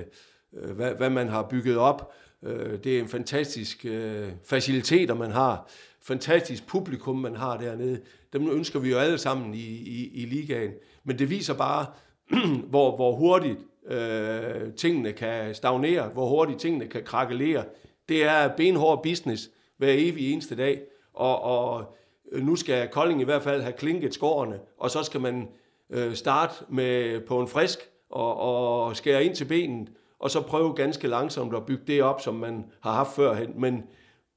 [0.52, 2.14] hvad, hvad man har bygget op.
[2.44, 5.70] Øh, det er en fantastisk øh, faciliteter, man har.
[6.02, 8.02] Fantastisk publikum, man har dernede.
[8.34, 10.72] Dem ønsker vi jo alle sammen i, i, i ligaen.
[11.04, 11.86] Men det viser bare,
[12.72, 17.66] hvor, hvor hurtigt øh, tingene kan stagnere, hvor hurtigt tingene kan krakelere.
[18.10, 20.82] Det er benhård business hver evig eneste dag.
[21.20, 21.96] Og, og
[22.32, 25.48] øh, nu skal Kolding i hvert fald have klinket skårene, og så skal man
[25.90, 27.80] øh, starte med på en frisk
[28.10, 32.22] og, og skære ind til benet, og så prøve ganske langsomt at bygge det op,
[32.22, 33.54] som man har haft førhen.
[33.56, 33.84] Men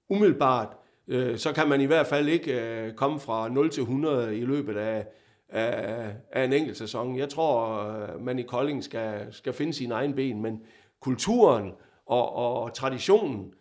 [0.08, 0.68] umiddelbart,
[1.08, 4.44] øh, så kan man i hvert fald ikke øh, komme fra 0 til 100 i
[4.44, 5.06] løbet af,
[5.48, 7.18] af, af en enkelt sæson.
[7.18, 10.60] Jeg tror, øh, man i Kolding skal, skal finde sin egen ben, men
[11.00, 11.72] kulturen
[12.06, 13.52] og, og traditionen,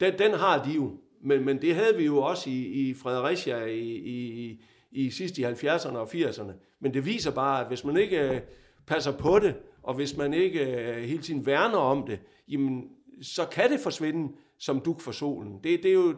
[0.00, 0.92] den, den har de jo.
[1.24, 4.60] Men, men det havde vi jo også i, i Fredericia i, i,
[4.90, 6.52] i sidst i 70'erne og 80'erne.
[6.80, 8.40] Men det viser bare, at hvis man ikke øh,
[8.86, 12.88] passer på det, og hvis man ikke øh, hele tiden værner om det, jamen,
[13.22, 15.60] så kan det forsvinde som duk for solen.
[15.64, 16.14] Det, det er jo,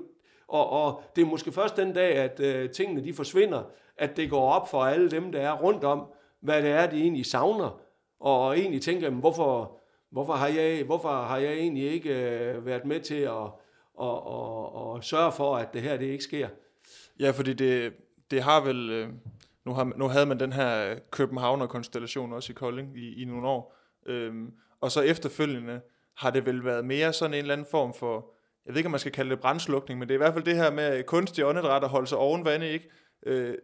[0.49, 3.63] og, og det er måske først den dag, at øh, tingene de forsvinder,
[3.97, 6.07] at det går op for alle dem, der er rundt om,
[6.41, 7.81] hvad det er, de egentlig savner,
[8.21, 9.79] og egentlig tænker, jamen, hvorfor,
[10.11, 13.51] hvorfor, har jeg, hvorfor har jeg egentlig ikke øh, været med til at
[13.97, 16.49] og, og, og sørge for, at det her det ikke sker?
[17.21, 17.93] Ja, fordi det,
[18.31, 18.91] det har vel...
[18.91, 19.09] Øh,
[19.65, 23.77] nu, har, nu havde man den her Københavner-konstellation også i Kolding i, i nogle år.
[24.07, 25.81] Øhm, og så efterfølgende
[26.17, 28.35] har det vel været mere sådan en eller anden form for,
[28.67, 30.45] jeg ved ikke, om man skal kalde det brændslukning, men det er i hvert fald
[30.45, 32.91] det her med kunstig åndedræt at holde sig oven vandet, ikke?
[33.27, 33.55] Øh,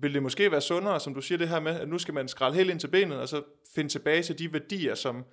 [0.00, 2.28] vil det måske være sundere, som du siger det her med, at nu skal man
[2.28, 3.42] skralde helt ind til benet, og så
[3.74, 5.24] finde tilbage til de værdier, som,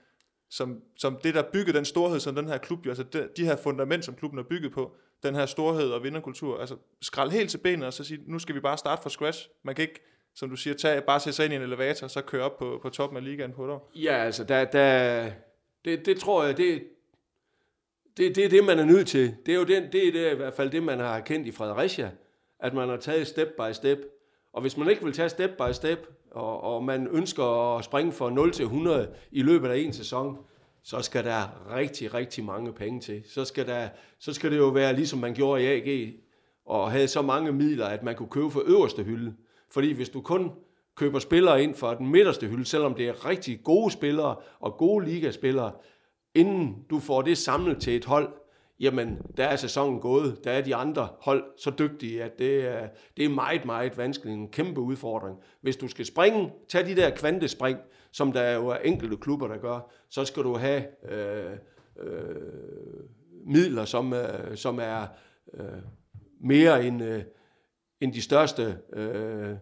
[0.49, 3.55] som, som det, der byggede den storhed, som den her klub, altså de, de her
[3.55, 7.57] fundament, som klubben er bygget på, den her storhed og vinderkultur, altså skrald helt til
[7.57, 9.49] benet, og så sige, nu skal vi bare starte fra scratch.
[9.63, 10.01] Man kan ikke
[10.35, 12.57] som du siger, tage, bare sætte sig ind i en elevator, og så køre op
[12.57, 13.91] på, på toppen af ligaen på et år?
[13.95, 15.31] Ja, altså, der, der,
[15.85, 16.83] det, det tror jeg, det,
[18.17, 19.35] det, det er det, man er nødt til.
[19.45, 21.51] Det er jo den, det er det, i hvert fald det, man har kendt i
[21.51, 22.11] Fredericia,
[22.59, 23.97] at man har taget step by step.
[24.53, 28.11] Og hvis man ikke vil tage step by step, og, og man ønsker at springe
[28.11, 30.37] fra 0 til 100 i løbet af en sæson,
[30.83, 33.23] så skal der rigtig, rigtig mange penge til.
[33.25, 36.13] Så skal, der, så skal det jo være ligesom man gjorde i AG,
[36.65, 39.33] og havde så mange midler, at man kunne købe for øverste hylde.
[39.71, 40.51] Fordi hvis du kun
[40.95, 45.05] køber spillere ind for den midterste hylde, selvom det er rigtig gode spillere og gode
[45.05, 45.71] ligaspillere,
[46.35, 48.33] inden du får det samlet til et hold,
[48.79, 50.43] jamen, der er sæsonen gået.
[50.43, 52.87] Der er de andre hold så dygtige, at det er,
[53.17, 54.37] det er meget, meget vanskeligt.
[54.37, 55.37] En kæmpe udfordring.
[55.61, 57.77] Hvis du skal springe, tag de der kvantespring,
[58.11, 61.51] som der jo er enkelte klubber, der gør, så skal du have øh,
[61.99, 62.35] øh,
[63.45, 65.07] midler, som, øh, som er
[65.53, 65.81] øh,
[66.41, 67.23] mere end, øh,
[68.01, 69.55] end de største øh,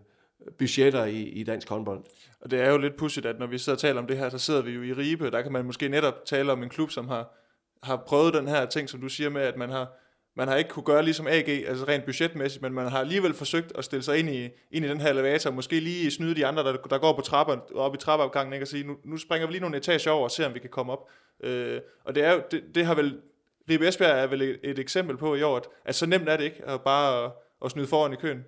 [0.57, 2.03] budgetter i, i dansk håndbold.
[2.41, 4.29] Og det er jo lidt pudsigt, at når vi sidder og taler om det her,
[4.29, 6.91] så sidder vi jo i Ribe, der kan man måske netop tale om en klub,
[6.91, 7.33] som har,
[7.83, 9.93] har prøvet den her ting, som du siger med, at man har,
[10.35, 13.77] man har ikke kunne gøre ligesom AG, altså rent budgetmæssigt, men man har alligevel forsøgt
[13.77, 16.63] at stille sig ind i, ind i den her elevator, måske lige snyde de andre,
[16.63, 18.63] der, der går på trapper, op i trappeopgangen, ikke?
[18.63, 20.69] og sige, nu, nu springer vi lige nogle etager over og ser, om vi kan
[20.69, 21.09] komme op.
[21.43, 23.17] Øh, og det, er jo, det, det har vel,
[23.69, 26.37] Ribe Esbjerg er vel et, et eksempel på i år, at, at så nemt er
[26.37, 27.31] det ikke, at bare at,
[27.65, 28.45] at snyde foran i køen.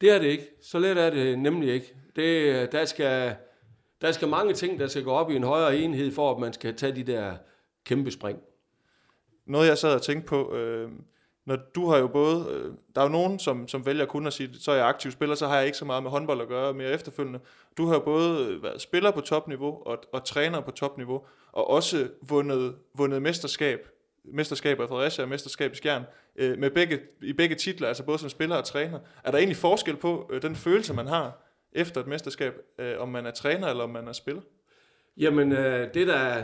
[0.00, 0.46] Det er det ikke.
[0.62, 1.94] Så let er det nemlig ikke.
[2.16, 3.36] Det, der, skal,
[4.00, 6.52] der skal mange ting, der skal gå op i en højere enhed, for at man
[6.52, 7.36] skal tage de der
[7.84, 8.38] kæmpe spring.
[9.46, 10.90] Noget jeg sad og tænkte på, øh,
[11.46, 14.32] når du har jo både, øh, der er jo nogen, som, som vælger kun at
[14.32, 16.48] sige, så er jeg aktiv spiller, så har jeg ikke så meget med håndbold at
[16.48, 17.40] gøre mere efterfølgende.
[17.76, 21.70] Du har jo både øh, været spiller på topniveau og, og træner på topniveau, og
[21.70, 23.88] også vundet, vundet mesterskab
[24.24, 26.02] mesterskab af Fredericia og mesterskab i Skjern,
[26.36, 28.98] øh, med begge, i begge titler, altså både som spiller og træner.
[29.24, 33.08] Er der egentlig forskel på øh, den følelse, man har efter et mesterskab, øh, om
[33.08, 34.42] man er træner eller om man er spiller?
[35.16, 36.42] Jamen, øh, det der,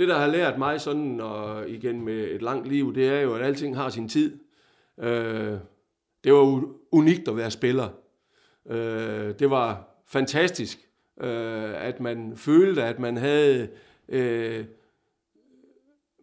[0.00, 3.34] det der har lært mig sådan, og igen med et langt liv, det er jo,
[3.34, 4.38] at alting har sin tid.
[5.00, 5.58] Øh,
[6.24, 7.88] det var unikt at være spiller.
[8.70, 10.78] Øh, det var fantastisk,
[11.20, 13.68] øh, at man følte, at man havde,
[14.08, 14.64] øh,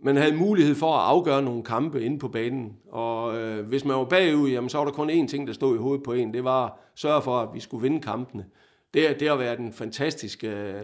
[0.04, 2.78] man havde mulighed for at afgøre nogle kampe inde på banen.
[2.90, 5.76] Og øh, hvis man var bagud, jamen, så var der kun én ting, der stod
[5.76, 6.34] i hovedet på en.
[6.34, 8.46] Det var at sørge for, at vi skulle vinde kampene.
[8.94, 10.44] Det, det har været en fantastisk...
[10.44, 10.82] Øh,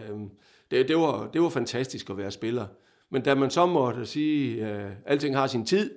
[0.70, 2.66] det, det, var, det var fantastisk at være spiller.
[3.14, 5.90] Men da man så måtte sige, at øh, alting har sin tid,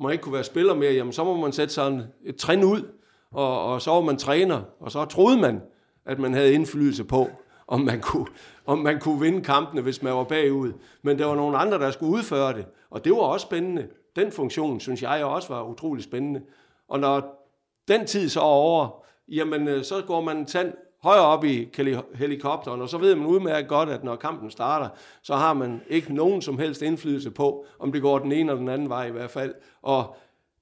[0.00, 2.82] man ikke kunne være spiller mere, jamen så må man sætte sig et trin ud,
[3.30, 5.60] og, og så var man træner, og så troede man,
[6.04, 7.30] at man havde indflydelse på,
[7.66, 8.26] om man kunne,
[8.66, 10.72] om man kunne vinde kampene, hvis man var bagud.
[11.02, 13.88] Men der var nogle andre, der skulle udføre det, og det var også spændende.
[14.16, 16.42] Den funktion, synes jeg også var utrolig spændende.
[16.88, 17.46] Og når
[17.88, 21.68] den tid så er over, jamen øh, så går man tand højere op i
[22.14, 24.88] helikopteren, og så ved man udmærket godt, at når kampen starter,
[25.22, 28.60] så har man ikke nogen som helst indflydelse på, om det går den ene eller
[28.60, 29.54] den anden vej i hvert fald.
[29.82, 30.16] Og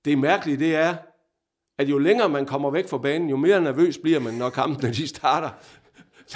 [0.05, 0.95] det mærkelige, det er,
[1.79, 4.93] at jo længere man kommer væk fra banen, jo mere nervøs bliver man, når kampene
[4.93, 5.51] de starter.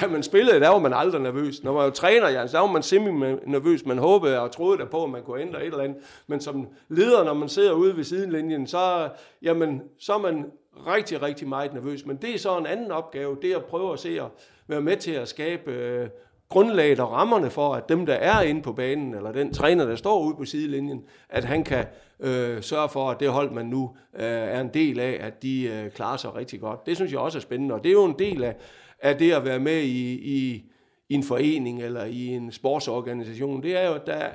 [0.00, 1.62] Da man spillede, der var man aldrig nervøs.
[1.62, 4.84] Når man jo træner, ja, så var man simpelthen nervøs Man håbede og troede der
[4.86, 5.96] på, at man kunne ændre et eller andet.
[6.26, 9.08] Men som leder, når man sidder ude ved sidelinjen, så,
[9.42, 10.50] jamen, så er man
[10.86, 12.06] rigtig, rigtig meget nervøs.
[12.06, 14.26] Men det er så en anden opgave, det er at prøve at se at
[14.66, 16.08] være med til at skabe øh,
[16.48, 19.96] grundlaget og rammerne for, at dem, der er inde på banen, eller den træner, der
[19.96, 21.86] står ude på sidelinjen, at han kan
[22.20, 25.62] øh, sørge for, at det hold, man nu øh, er en del af, at de
[25.64, 26.86] øh, klarer sig rigtig godt.
[26.86, 28.56] Det synes jeg også er spændende, og det er jo en del af,
[29.00, 30.64] af det at være med i, i,
[31.08, 33.62] i en forening eller i en sportsorganisation.
[33.62, 34.28] Det er jo, at der,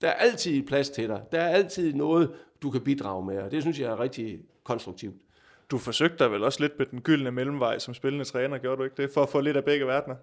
[0.00, 1.22] der er altid plads til dig.
[1.32, 5.14] Der er altid noget, du kan bidrage med, og det synes jeg er rigtig konstruktivt.
[5.74, 8.84] Du forsøgte dig vel også lidt med den gyldne mellemvej som spillende træner, gjorde du
[8.84, 9.10] ikke det?
[9.14, 10.16] For at få lidt af begge verdener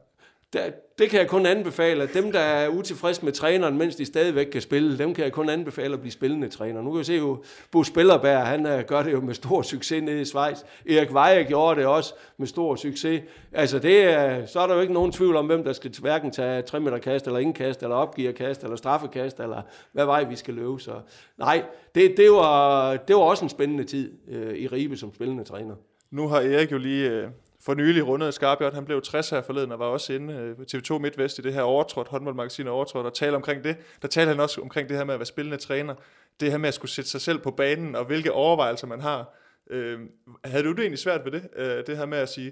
[0.54, 4.06] der, det kan jeg kun anbefale, at dem, der er utilfredse med træneren, mens de
[4.06, 6.82] stadigvæk kan spille, dem kan jeg kun anbefale at blive spillende træner.
[6.82, 10.04] Nu kan vi se jo, Bo Spillerberg, han øh, gør det jo med stor succes
[10.04, 10.60] nede i Schweiz.
[10.90, 13.22] Erik Weier gjorde det også med stor succes.
[13.52, 16.32] Altså, det er, så er der jo ikke nogen tvivl om, hvem der skal hverken
[16.32, 19.62] tage 3 meter kast, eller indkast, eller opgiverkast, eller straffekast, eller
[19.92, 20.80] hvad vej vi skal løbe.
[20.80, 20.94] Så
[21.38, 21.64] nej,
[21.96, 25.76] det, det, var, det var også en spændende tid øh, i Ribe som spillende træner.
[26.12, 27.28] Nu har Erik jo lige øh,
[27.66, 30.62] for nylig rundet Skarbjørn, Han blev 60 her forleden og var også inde øh, på
[30.62, 33.78] TV2 MidtVest i det her overtrådt, håndboldmagasin overtrådt, og taler omkring det.
[34.02, 35.96] Der taler han også omkring det her med at være spillende træner.
[36.40, 39.38] Det her med at skulle sætte sig selv på banen, og hvilke overvejelser man har.
[39.70, 40.00] Øh,
[40.46, 41.50] havde du det egentlig svært ved det?
[41.56, 42.52] Øh, det her med at sige,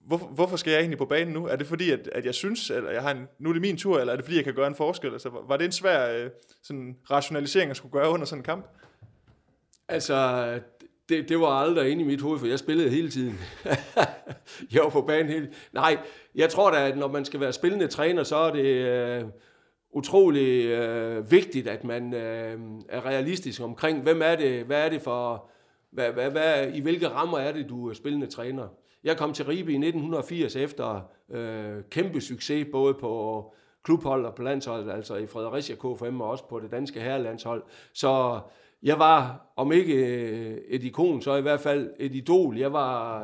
[0.00, 1.46] hvorfor, hvorfor skal jeg egentlig på banen nu?
[1.46, 3.76] Er det fordi, at, at jeg synes, at jeg har en, nu er det min
[3.76, 5.12] tur, eller er det fordi, jeg kan gøre en forskel?
[5.12, 6.30] Altså, var det en svær øh,
[6.62, 8.66] sådan, rationalisering at skulle gøre under sådan en kamp?
[9.88, 10.14] Altså,
[11.08, 13.40] det, det var aldrig inde i mit hoved, for jeg spillede hele tiden.
[14.72, 15.98] jeg var på banen hele Nej,
[16.34, 19.24] jeg tror da, at når man skal være spillende træner, så er det øh,
[19.90, 25.02] utrolig øh, vigtigt, at man øh, er realistisk omkring, hvem er det, hvad er det
[25.02, 25.48] for,
[25.90, 28.68] hvad, hvad, hvad, i hvilke rammer er det, du er spillende træner.
[29.04, 33.44] Jeg kom til Ribe i 1980 efter øh, kæmpe succes, både på
[33.84, 37.62] klubhold og på landshold, altså i Fredericia KFM og også på det danske herrelandshold.
[37.92, 38.40] Så
[38.82, 42.58] jeg var, om ikke øh, et ikon, så i hvert fald et idol.
[42.58, 43.22] Jeg var,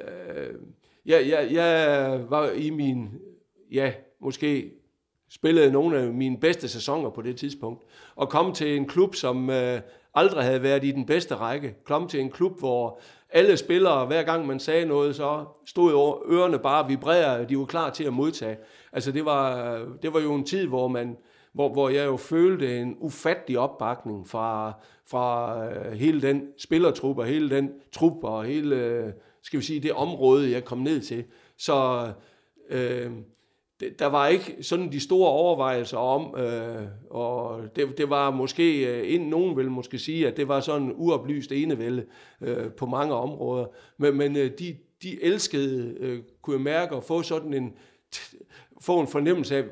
[0.00, 0.54] øh,
[1.06, 3.08] jeg, jeg, jeg var i min,
[3.72, 4.72] ja, måske
[5.30, 7.84] spillede nogle af mine bedste sæsoner på det tidspunkt.
[8.16, 9.80] Og kom til en klub, som øh,
[10.14, 11.74] aldrig havde været i den bedste række.
[11.84, 15.92] Kom til en klub, hvor alle spillere, hver gang man sagde noget, så stod
[16.30, 18.56] ørerne bare vibrerede, de var klar til at modtage.
[18.92, 21.16] Altså det var, det var jo en tid, hvor man
[21.58, 24.72] hvor, hvor jeg jo følte en ufattelig opbakning fra,
[25.06, 29.80] fra øh, hele den spillertruppe, og hele den trup og hele, øh, skal vi sige,
[29.80, 31.24] det område, jeg kom ned til.
[31.56, 32.08] Så
[32.70, 33.10] øh,
[33.80, 38.86] det, der var ikke sådan de store overvejelser om, øh, og det, det var måske,
[38.86, 42.04] øh, ind, nogen vil måske sige, at det var sådan uoplyst enevælde
[42.40, 43.66] øh, på mange områder,
[43.96, 47.72] men, men øh, de, de elskede, øh, kunne jeg mærke, at få sådan en,
[48.80, 49.64] få en fornemmelse af,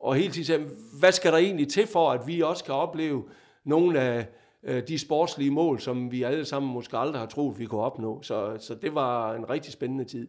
[0.00, 0.66] og hele tiden sagde,
[0.98, 3.24] hvad skal der egentlig til for, at vi også kan opleve
[3.64, 4.26] nogle af
[4.62, 8.22] øh, de sportslige mål, som vi alle sammen måske aldrig har troet, vi kunne opnå.
[8.22, 10.28] Så, så det var en rigtig spændende tid.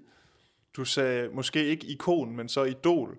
[0.75, 3.17] Du sagde måske ikke ikon, men så idol.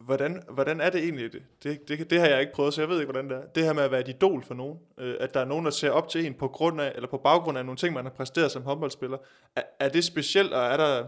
[0.00, 1.32] Hvordan, hvordan er det egentlig?
[1.32, 3.46] Det, det, det, det har jeg ikke prøvet, så jeg ved ikke, hvordan det er.
[3.54, 4.78] Det her med at være et idol for nogen.
[4.98, 7.16] Øh, at der er nogen, der ser op til en på grund af, eller på
[7.18, 9.18] baggrund af nogle ting, man har præsteret som håndboldspiller.
[9.56, 11.06] Er, er det specielt, og er der,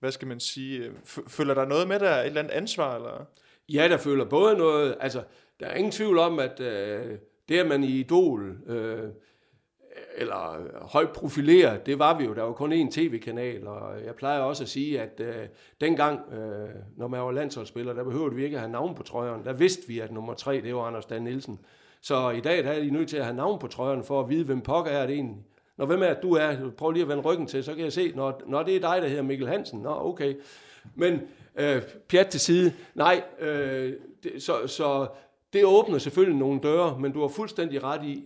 [0.00, 0.94] hvad skal man sige, øh,
[1.28, 2.96] føler der noget med der, et eller andet ansvar?
[2.96, 3.26] Eller?
[3.68, 5.22] Ja, der føler både noget, altså,
[5.60, 9.08] der er ingen tvivl om, at øh, det, at man i Idol, øh,
[10.16, 12.34] eller højt profileret, det var vi jo.
[12.34, 15.46] Der var kun én tv-kanal, og jeg plejer også at sige, at øh,
[15.80, 19.44] dengang, øh, når man var landsholdsspiller, der behøvede vi ikke at have navn på trøjerne.
[19.44, 21.60] Der vidste vi, at nummer tre, det var Anders Dan Nielsen.
[22.00, 24.28] Så i dag der er de nødt til at have navn på trøjerne, for at
[24.28, 25.44] vide, hvem pokker er det egentlig.
[25.76, 26.70] Når hvem er du er?
[26.76, 29.02] Prøv lige at vende ryggen til, så kan jeg se, når, når det er dig,
[29.02, 29.80] der hedder Mikkel Hansen.
[29.80, 30.34] Nå, okay.
[30.94, 31.20] Men
[31.58, 32.72] øh, pjat til side.
[32.94, 33.92] Nej, øh,
[34.22, 35.08] det, så, så
[35.52, 38.24] det åbner selvfølgelig nogle døre, men du har fuldstændig ret i,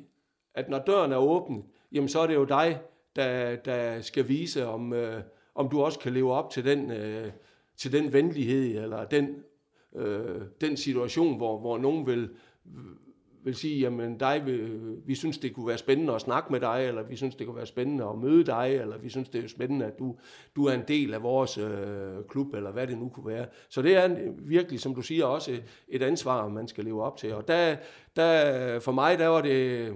[0.55, 2.81] at når døren er åben, jamen så er det jo dig,
[3.17, 5.23] der, der skal vise, om, øh,
[5.55, 7.31] om du også kan leve op til den, øh,
[7.77, 9.37] til den venlighed, eller den,
[9.97, 12.31] øh, den situation, hvor, hvor nogen vil,
[13.45, 14.53] vil sige, jamen dig, vi,
[15.07, 17.57] vi synes, det kunne være spændende at snakke med dig, eller vi synes, det kunne
[17.57, 20.17] være spændende at møde dig, eller vi synes, det er spændende, at du,
[20.57, 23.47] du er en del af vores øh, klub, eller hvad det nu kunne være.
[23.69, 27.17] Så det er virkelig, som du siger, også et, et ansvar, man skal leve op
[27.17, 27.35] til.
[27.35, 27.77] Og der,
[28.17, 29.93] der, for mig, der var det,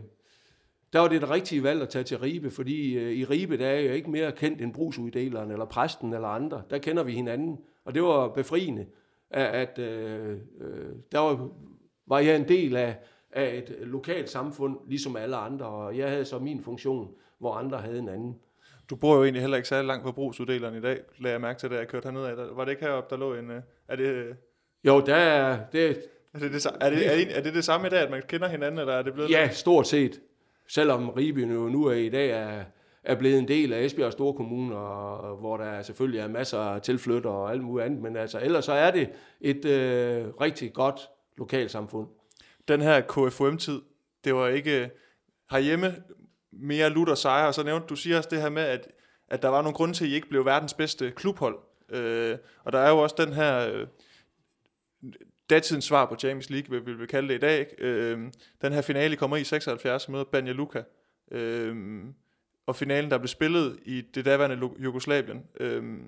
[0.93, 3.67] der var det det rigtige valg at tage til Ribe, fordi øh, i Ribe, der
[3.67, 6.63] er jeg ikke mere kendt end brugsuddeleren, eller præsten, eller andre.
[6.71, 8.87] Der kender vi hinanden, og det var befriende,
[9.31, 11.49] at, at øh, øh, der var,
[12.07, 12.97] var jeg en del af,
[13.37, 17.79] af et lokalt samfund, ligesom alle andre, og jeg havde så min funktion, hvor andre
[17.79, 18.37] havde en anden.
[18.91, 21.59] Du bor jo egentlig heller ikke særlig langt fra brugsuddeleren i dag, lagde jeg mærke
[21.59, 22.57] til, da jeg kørte herned af.
[22.57, 23.51] Var det ikke heroppe, der lå en...
[23.51, 24.37] Øh, er det...
[24.85, 25.59] Jo, der er...
[25.73, 25.89] Det,
[26.35, 28.23] er det det, er, det, er, det, er det det samme i dag, at man
[28.29, 29.31] kender hinanden, eller er det blevet...
[29.31, 30.21] Ja, stort set.
[30.69, 32.65] Selvom Ribe jo nu er i dag er,
[33.05, 36.83] er blevet en del af Esbjerg Store Kommune, og, hvor der selvfølgelig er masser af
[36.83, 39.09] tilflytter og alt muligt andet, men altså ellers så er det
[39.41, 41.01] et øh, rigtig godt
[41.39, 42.09] lokalsamfund
[42.69, 43.83] den her KFUM-tid,
[44.25, 44.89] det var ikke øh,
[45.51, 46.03] herhjemme
[46.53, 48.89] mere lutter sejre, og så nævnte du siger også det her med, at,
[49.29, 51.59] at der var nogle grunde til, at I ikke blev verdens bedste klubhold.
[51.89, 53.87] Øh, og der er jo også den her, øh,
[55.51, 57.75] datidens svar på Champions League, vil, vil kalde det i dag.
[57.79, 58.19] Øh,
[58.63, 60.83] den her finale kommer i 76 med Banja Luka.
[61.31, 62.05] Øh,
[62.67, 65.45] og finalen, der blev spillet i det daværende Jugoslavien.
[65.61, 65.99] Øh,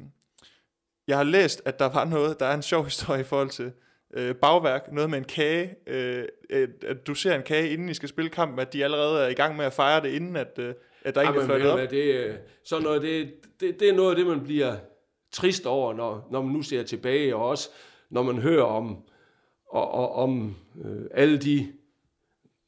[1.07, 3.73] jeg har læst, at der var noget, der er en sjov historie i forhold til,
[4.15, 6.25] øh, bagværk, noget med en kage, øh,
[6.83, 9.35] at, du ser en kage, inden I skal spille kampen, at de allerede er i
[9.35, 11.79] gang med at fejre det, inden at, øh, at der ikke er fløjtet op?
[11.91, 14.77] Det, øh, sådan noget, det, det, det er noget af det, man bliver
[15.33, 17.69] trist over, når, når man nu ser tilbage, og også
[18.11, 18.97] når man hører om,
[19.69, 21.73] og, og, om øh, alle de,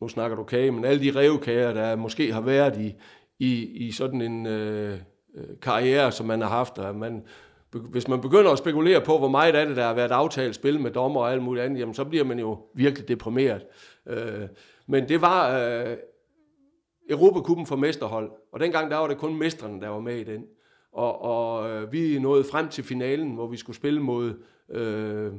[0.00, 2.94] nu snakker du kage, men alle de revkager, der måske har været i,
[3.38, 4.98] i, i sådan en øh,
[5.34, 7.24] øh karriere, som man har haft, og man
[7.72, 10.80] hvis man begynder at spekulere på, hvor meget af det, der har været aftalt spil
[10.80, 13.66] med dommer og alt muligt andet, jamen, så bliver man jo virkelig deprimeret.
[14.06, 14.48] Øh,
[14.86, 15.96] men det var øh,
[17.10, 20.44] Europakuppen for mesterhold, og dengang der var det kun mestrene, der var med i den.
[20.92, 24.34] Og, og øh, vi nåede frem til finalen, hvor vi skulle spille mod
[24.70, 25.32] øh,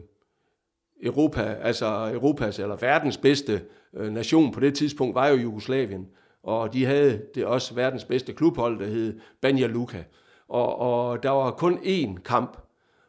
[1.03, 3.61] Europa, altså Europas eller verdens bedste
[3.93, 6.07] øh, nation på det tidspunkt, var jo Jugoslavien.
[6.43, 10.03] Og de havde det også verdens bedste klubhold, der hed Banja Luka
[10.51, 12.57] og, og der var kun én kamp.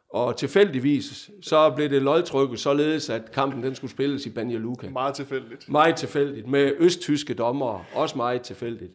[0.09, 4.89] Og tilfældigvis, så blev det lodtrykket således, at kampen den skulle spilles i Banja Luka.
[4.89, 5.69] Meget tilfældigt.
[5.69, 8.91] Meget tilfældigt, med østtyske dommere, også meget tilfældigt.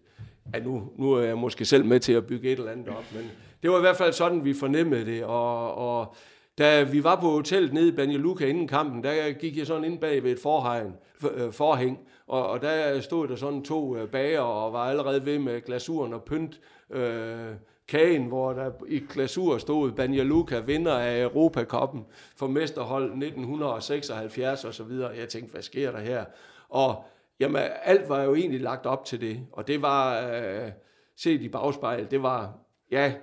[0.55, 3.05] Ja, nu, nu er jeg måske selv med til at bygge et eller andet op,
[3.15, 3.31] men
[3.63, 5.25] det var i hvert fald sådan, vi fornemmede det.
[5.25, 6.15] Og, og
[6.59, 9.85] da vi var på hotellet nede i Banja Luka inden kampen, der gik jeg sådan
[9.85, 10.93] ind bag ved et forhegn,
[11.35, 15.39] øh, forhæng, og, og der stod der sådan to øh, bager og var allerede ved
[15.39, 17.55] med glasuren og pynt øh,
[17.89, 24.75] kagen, hvor der i glasur stod Banja Luka, vinder af Europakoppen for mesterhold 1976 og
[24.75, 25.17] så videre.
[25.17, 26.25] Jeg tænkte, hvad sker der her?
[26.69, 27.05] Og
[27.41, 30.73] jamen, alt var jo egentlig lagt op til det, og det var, øh,
[31.17, 32.59] set i bagspejl, det var,
[32.91, 33.15] ja,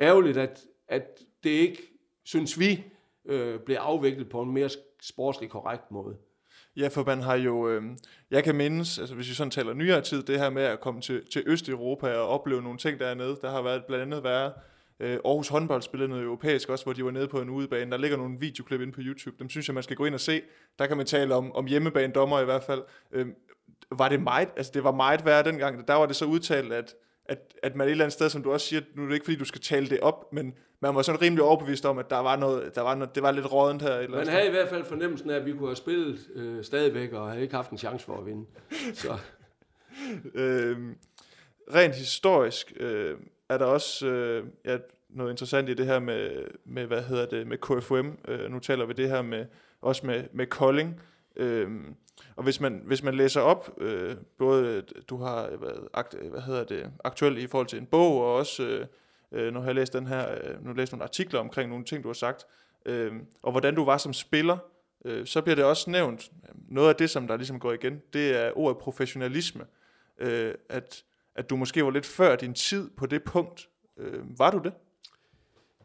[0.00, 1.82] ærgerligt, at, at det ikke,
[2.24, 2.84] synes vi,
[3.24, 4.68] øh, blev afviklet på en mere
[5.02, 6.16] sportslig korrekt måde.
[6.76, 7.82] Ja, for man har jo, øh,
[8.30, 11.00] jeg kan mindes, altså hvis vi sådan taler nyere tid, det her med at komme
[11.00, 14.52] til, til Østeuropa og opleve nogle ting dernede, der har været blandt andet været,
[15.00, 17.90] øh, Aarhus håndbold spillede noget europæisk også, hvor de var nede på en udebane.
[17.90, 20.20] Der ligger nogle videoklip inde på YouTube, dem synes jeg, man skal gå ind og
[20.20, 20.42] se.
[20.78, 22.82] Der kan man tale om, om hjemmebanedommer i hvert fald.
[23.12, 23.26] Øh,
[23.90, 26.94] var det meget, altså det var meget værd dengang, der var det så udtalt, at
[27.24, 29.24] at, at man et eller andet sted, som du også siger, nu er det ikke
[29.24, 32.18] fordi, du skal tale det op, men man var sådan rimelig overbevist om, at der
[32.18, 33.94] var noget, der var noget, det var lidt rådent her.
[33.94, 37.12] Eller man havde i hvert fald fornemmelsen af, at vi kunne have spillet øh, stadigvæk,
[37.12, 38.46] og havde ikke haft en chance for at vinde.
[38.94, 39.18] Så.
[40.34, 40.96] øhm,
[41.74, 43.16] rent historisk øh,
[43.48, 47.46] er der også øh, ja, noget interessant i det her med, med hvad hedder det,
[47.46, 48.18] med KFUM.
[48.28, 49.46] Øh, nu taler vi det her med,
[49.80, 51.00] også med, med Kolding.
[51.36, 51.70] Øh,
[52.36, 56.64] og hvis man, hvis man læser op, øh, både du har været akt, hvad hedder
[56.64, 58.86] det, aktuelt i forhold til en bog, og også, øh,
[59.32, 61.84] øh, nu har jeg læst den her, øh, nu har læst nogle artikler omkring nogle
[61.84, 62.46] ting, du har sagt,
[62.86, 63.12] øh,
[63.42, 64.58] og hvordan du var som spiller,
[65.04, 66.30] øh, så bliver det også nævnt,
[66.68, 69.64] noget af det, som der ligesom går igen, det er ordet professionalisme.
[70.18, 71.04] Øh, at,
[71.34, 73.68] at du måske var lidt før din tid på det punkt.
[73.98, 74.72] Øh, var du det?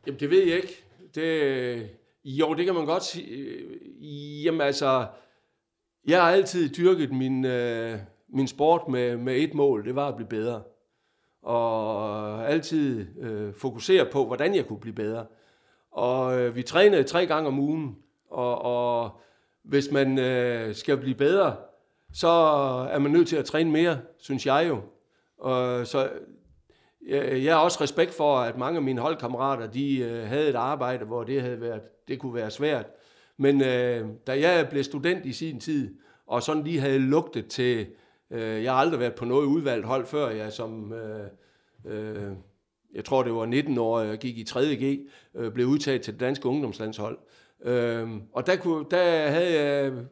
[0.08, 0.84] Jamen, det ved jeg ikke.
[1.16, 1.82] Det, øh,
[2.26, 3.28] jo, det kan man godt sige.
[3.28, 5.08] Øh, jamen altså,
[6.08, 10.16] jeg har altid dyrket min, øh, min sport med, med et mål, det var at
[10.16, 10.64] blive bedre.
[11.48, 15.26] Og altid øh, fokusere på, hvordan jeg kunne blive bedre.
[15.92, 17.98] Og øh, vi trænede tre gange om ugen,
[18.30, 19.20] og, og
[19.64, 21.56] hvis man øh, skal blive bedre,
[22.14, 22.28] så
[22.92, 24.82] er man nødt til at træne mere, synes jeg jo.
[25.38, 26.10] Og så
[27.08, 30.56] jeg, jeg har også respekt for, at mange af mine holdkammerater, de øh, havde et
[30.56, 32.86] arbejde, hvor det havde været, det kunne være svært.
[33.38, 35.96] Men øh, da jeg blev student i sin tid,
[36.26, 37.88] og sådan lige havde lugtet til,
[38.32, 41.28] øh, jeg har aldrig været på noget udvalgt hold før, jeg som, øh,
[41.86, 42.32] øh,
[42.94, 46.20] jeg tror det var 19 år, jeg gik i 3.G, øh, blev udtaget til det
[46.20, 47.18] danske ungdomslandshold.
[47.62, 50.04] Øh, og der, kunne, der havde jeg øh,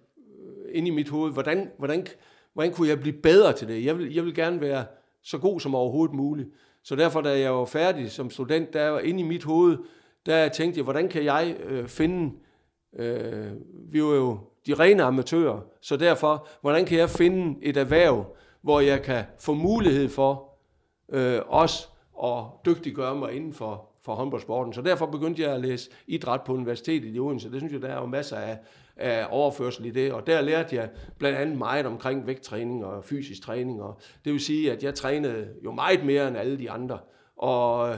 [0.72, 2.08] inde i mit hoved, hvordan, hvordan,
[2.54, 3.86] hvordan kunne jeg blive bedre til det?
[3.86, 4.86] Jeg vil, jeg vil gerne være
[5.24, 6.50] så god som overhovedet muligt.
[6.84, 9.78] Så derfor, da jeg var færdig som student, der var inde i mit hoved,
[10.26, 12.34] der tænkte jeg, hvordan kan jeg øh, finde,
[12.96, 13.52] øh,
[13.92, 18.80] vi var jo de rene amatører, så derfor, hvordan kan jeg finde et erhverv, hvor
[18.80, 20.50] jeg kan få mulighed for
[21.10, 21.88] øh, også
[22.24, 24.74] at dygtiggøre mig inden for, for håndboldsporten.
[24.74, 27.52] Så derfor begyndte jeg at læse idræt på universitetet i Odense.
[27.52, 28.58] Det synes jeg, der er jo masser af,
[28.98, 33.42] af overførsel i det, og der lærte jeg blandt andet meget omkring vægttræning og fysisk
[33.42, 37.00] træning, og det vil sige, at jeg trænede jo meget mere end alle de andre,
[37.38, 37.98] og øh,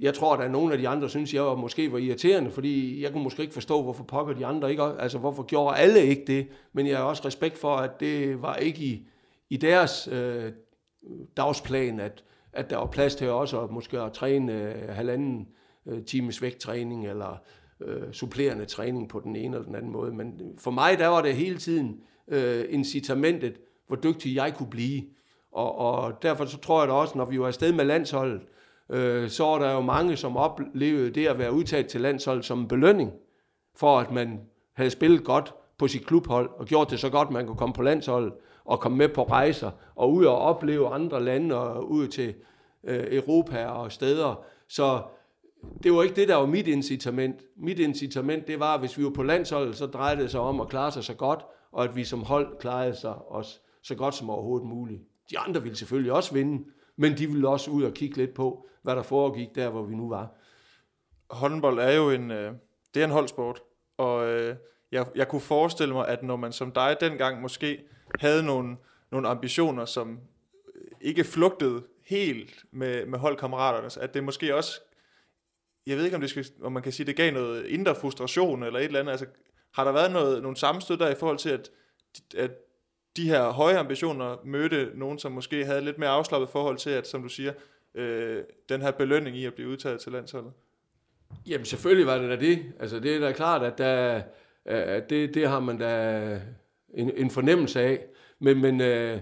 [0.00, 2.50] jeg tror, at der er nogle af de andre, synes jeg var, måske var irriterende,
[2.50, 6.06] fordi jeg kunne måske ikke forstå, hvorfor pokker de andre ikke, altså hvorfor gjorde alle
[6.06, 9.06] ikke det, men jeg har også respekt for, at det var ikke i,
[9.50, 10.52] i deres øh,
[11.36, 15.48] dagsplan, at, at der var plads til også at måske at træne øh, halvanden
[15.86, 17.42] øh, times vægttræning, eller
[17.80, 20.12] øh, supplerende træning på den ene eller den anden måde.
[20.12, 25.02] Men for mig, der var det hele tiden øh, incitamentet, hvor dygtig jeg kunne blive.
[25.52, 28.40] Og, og derfor så tror jeg da også, når vi var afsted med landsholdet,
[28.90, 32.60] øh, så er der jo mange, som oplevede det at være udtaget til landshold som
[32.60, 33.12] en belønning,
[33.76, 34.40] for at man
[34.72, 37.74] havde spillet godt på sit klubhold, og gjort det så godt, at man kunne komme
[37.74, 38.32] på landsholdet,
[38.64, 42.34] og komme med på rejser, og ud og opleve andre lande, og ud til
[42.84, 44.44] øh, Europa og steder.
[44.68, 45.02] Så
[45.82, 47.44] det var ikke det, der var mit incitament.
[47.56, 50.60] Mit incitament, det var, at hvis vi var på landsholdet, så drejede det sig om
[50.60, 51.40] at klare sig så godt,
[51.72, 55.00] og at vi som hold klarede sig os så godt som overhovedet muligt.
[55.30, 56.64] De andre ville selvfølgelig også vinde,
[56.96, 59.94] men de ville også ud og kigge lidt på, hvad der foregik der, hvor vi
[59.94, 60.28] nu var.
[61.30, 62.52] Håndbold er jo en, øh,
[62.94, 63.60] det er en holdsport,
[63.96, 64.56] og øh,
[64.92, 67.84] jeg, jeg kunne forestille mig, at når man som dig dengang måske
[68.20, 68.76] havde nogle,
[69.10, 70.20] nogle ambitioner, som
[70.74, 74.80] øh, ikke flugtede helt med, med holdkammeraterne, at det måske også
[75.86, 78.62] jeg ved ikke, om, det skal, om man kan sige, det gav noget indre frustration
[78.62, 79.12] eller et eller andet.
[79.12, 79.26] Altså,
[79.72, 81.70] har der været noget, nogle sammenstød der i forhold til, at,
[82.36, 82.50] at
[83.16, 87.08] de her høje ambitioner mødte nogen, som måske havde lidt mere afslappet forhold til, at,
[87.08, 87.52] som du siger,
[87.96, 90.52] øh, den her belønning i at blive udtaget til landsholdet?
[91.46, 92.72] Jamen selvfølgelig var det da det.
[92.80, 94.22] Altså det er da klart, at, der,
[94.64, 96.40] at det, det har man da
[96.94, 98.06] en, en fornemmelse af.
[98.38, 99.20] Men, men øh,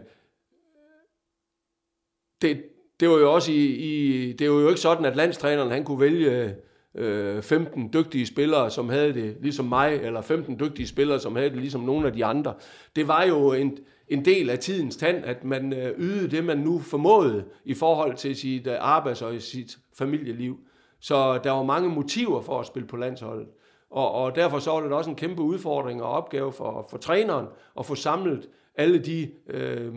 [2.42, 2.64] det,
[3.00, 6.00] det var jo også i, i, det var jo ikke sådan, at landstræneren han kunne
[6.00, 6.56] vælge
[6.94, 11.50] øh, 15 dygtige spillere, som havde det ligesom mig, eller 15 dygtige spillere, som havde
[11.50, 12.54] det ligesom nogle af de andre.
[12.96, 13.78] Det var jo en,
[14.08, 18.16] en del af tidens tand, at man øh, ydede det, man nu formåede i forhold
[18.16, 20.58] til sit øh, arbejds- og sit familieliv.
[21.00, 23.46] Så der var mange motiver for at spille på landsholdet.
[23.90, 27.46] Og, og derfor så var det også en kæmpe udfordring og opgave for, for træneren
[27.78, 29.92] at få samlet alle de øh,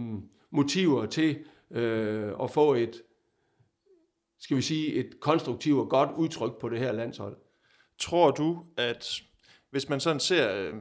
[0.51, 1.37] motiver til
[1.71, 3.01] øh, og få et,
[4.39, 7.37] skal vi sige, et konstruktivt og godt udtryk på det her landshold.
[7.99, 9.21] Tror du, at
[9.71, 10.73] hvis man sådan ser, øh,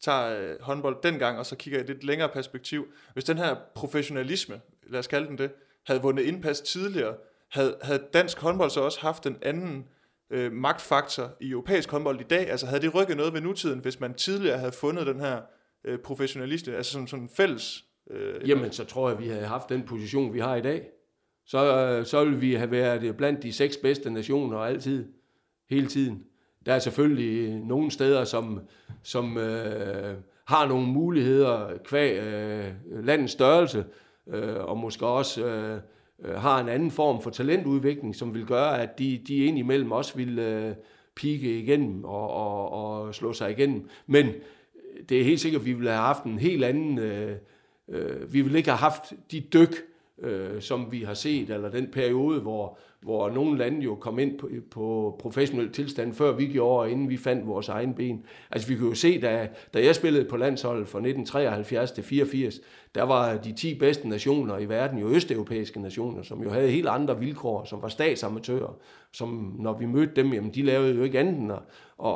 [0.00, 3.56] tager øh, håndbold dengang, og så kigger i et lidt længere perspektiv, hvis den her
[3.74, 5.50] professionalisme, lad os kalde den det,
[5.86, 7.16] havde vundet indpas tidligere,
[7.50, 9.88] havde, havde dansk håndbold så også haft en anden
[10.30, 12.50] øh, magtfaktor i europæisk håndbold i dag?
[12.50, 15.42] Altså havde det rykket noget ved nutiden, hvis man tidligere havde fundet den her
[15.84, 19.46] øh, professionalisme, altså som sådan en fælles Øh, Jamen, så tror jeg, at vi havde
[19.46, 20.88] haft den position, vi har i dag.
[21.46, 25.08] Så, øh, så vil vi have været blandt de seks bedste nationer altid,
[25.70, 26.22] hele tiden.
[26.66, 28.60] Der er selvfølgelig nogle steder, som,
[29.02, 32.72] som øh, har nogle muligheder kvæg øh,
[33.04, 33.84] landets størrelse,
[34.26, 35.80] øh, og måske også øh,
[36.24, 40.16] øh, har en anden form for talentudvikling, som vil gøre, at de, de indimellem også
[40.16, 40.74] vil øh,
[41.16, 43.88] pike igennem og, og, og slå sig igennem.
[44.06, 44.26] Men
[45.08, 47.36] det er helt sikkert, at vi ville have haft en helt anden øh,
[47.88, 49.74] Øh, vi ville ikke have haft de dyk
[50.18, 54.38] øh, som vi har set, eller den periode, hvor, hvor nogle lande jo kom ind
[54.38, 58.24] på, på professionel tilstand, før vi gjorde, inden vi fandt vores egen ben.
[58.50, 62.60] Altså vi kan jo se, da, da jeg spillede på landsholdet fra 1973 til 84,
[62.94, 66.88] der var de 10 bedste nationer i verden jo østeuropæiske nationer, som jo havde helt
[66.88, 68.76] andre vilkår, som var statsamatører,
[69.12, 71.58] som når vi mødte dem, jamen de lavede jo ikke andet end at,
[72.04, 72.10] at,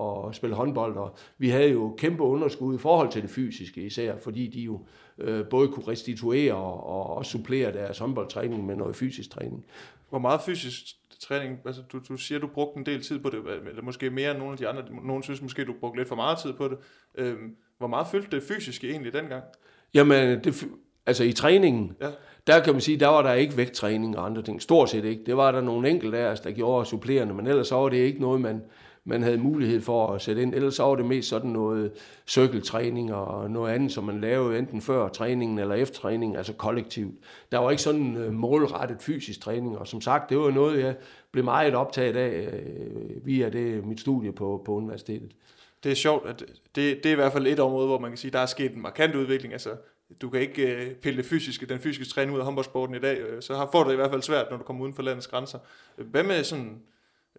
[0.00, 3.80] at, at spille håndbold, og vi havde jo kæmpe underskud i forhold til det fysiske
[3.80, 4.80] især, fordi de jo
[5.18, 9.64] øh, både kunne restituere og, og supplere deres håndboldtræning med noget fysisk træning.
[10.10, 10.84] Hvor meget fysisk
[11.20, 14.30] træning, altså du, du siger, du brugte en del tid på det, eller måske mere
[14.30, 16.68] end nogle af de andre, nogen synes måske, du brugte lidt for meget tid på
[16.68, 16.78] det.
[17.14, 19.42] Øhm, hvor meget fyldte det fysiske egentlig dengang?
[19.94, 20.64] Jamen, det,
[21.06, 22.10] altså i træningen, ja.
[22.46, 24.62] der kan man sige, der var der ikke vægttræning og andre ting.
[24.62, 25.22] Stort set ikke.
[25.26, 27.96] Det var der nogle enkelte af os, der gjorde supplerende, men ellers så var det
[27.96, 28.62] ikke noget, man,
[29.04, 30.54] man havde mulighed for at sætte ind.
[30.54, 31.92] Ellers så var det mest sådan noget
[32.26, 37.14] cirkeltræning og noget andet, som man lavede enten før træningen eller efter træningen, altså kollektivt.
[37.52, 40.96] Der var ikke sådan øh, målrettet fysisk træning, og som sagt, det var noget, jeg
[41.32, 45.32] blev meget optaget af øh, via det, mit studie på, på universitetet.
[45.84, 46.44] Det er sjovt, at
[46.74, 48.72] det, det er i hvert fald et område, hvor man kan sige, der er sket
[48.72, 49.52] en markant udvikling.
[49.52, 49.70] Altså,
[50.22, 53.20] du kan ikke øh, pille det fysiske, den fysiske træning ud af håndboldsporten i dag,
[53.20, 55.02] øh, så har, får du det i hvert fald svært, når du kommer uden for
[55.02, 55.58] landets grænser.
[55.96, 56.82] Hvad med sådan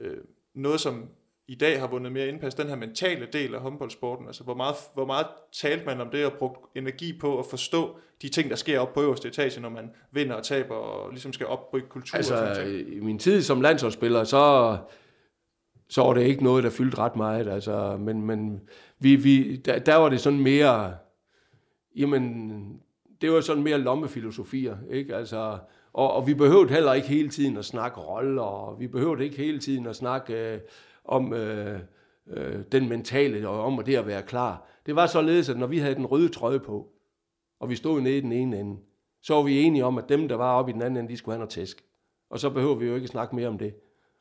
[0.02, 0.18] øh,
[0.54, 1.10] noget, som
[1.52, 4.28] i dag har vundet mere indpas, den her mentale del af håndboldsporten.
[4.28, 5.26] Altså, hvor meget, hvor meget
[5.62, 8.94] talte man om det og brugt energi på at forstå de ting, der sker op
[8.94, 12.18] på øverste etage, når man vinder og taber og ligesom skal opbygge kultur?
[12.18, 14.78] Altså, og sådan i min tid som landsholdsspiller, så,
[15.90, 17.48] så var det ikke noget, der fyldte ret meget.
[17.48, 18.62] Altså, men men
[19.00, 20.96] vi, vi, der, der var det sådan mere,
[21.96, 22.82] jamen,
[23.22, 25.16] det var sådan mere lommefilosofier, ikke?
[25.16, 25.58] Altså,
[25.94, 29.38] og, og vi behøvede heller ikke hele tiden at snakke roller, og vi behøvede ikke
[29.38, 30.54] hele tiden at snakke...
[30.54, 30.60] Øh,
[31.12, 31.80] om øh,
[32.28, 34.68] øh, den mentale, og om det at være klar.
[34.86, 36.88] Det var således, at når vi havde den røde trøje på,
[37.60, 38.78] og vi stod nede i den ene ende,
[39.22, 41.18] så var vi enige om, at dem, der var oppe i den anden ende, de
[41.18, 41.84] skulle have noget tæsk.
[42.30, 43.74] Og så behøver vi jo ikke snakke mere om det.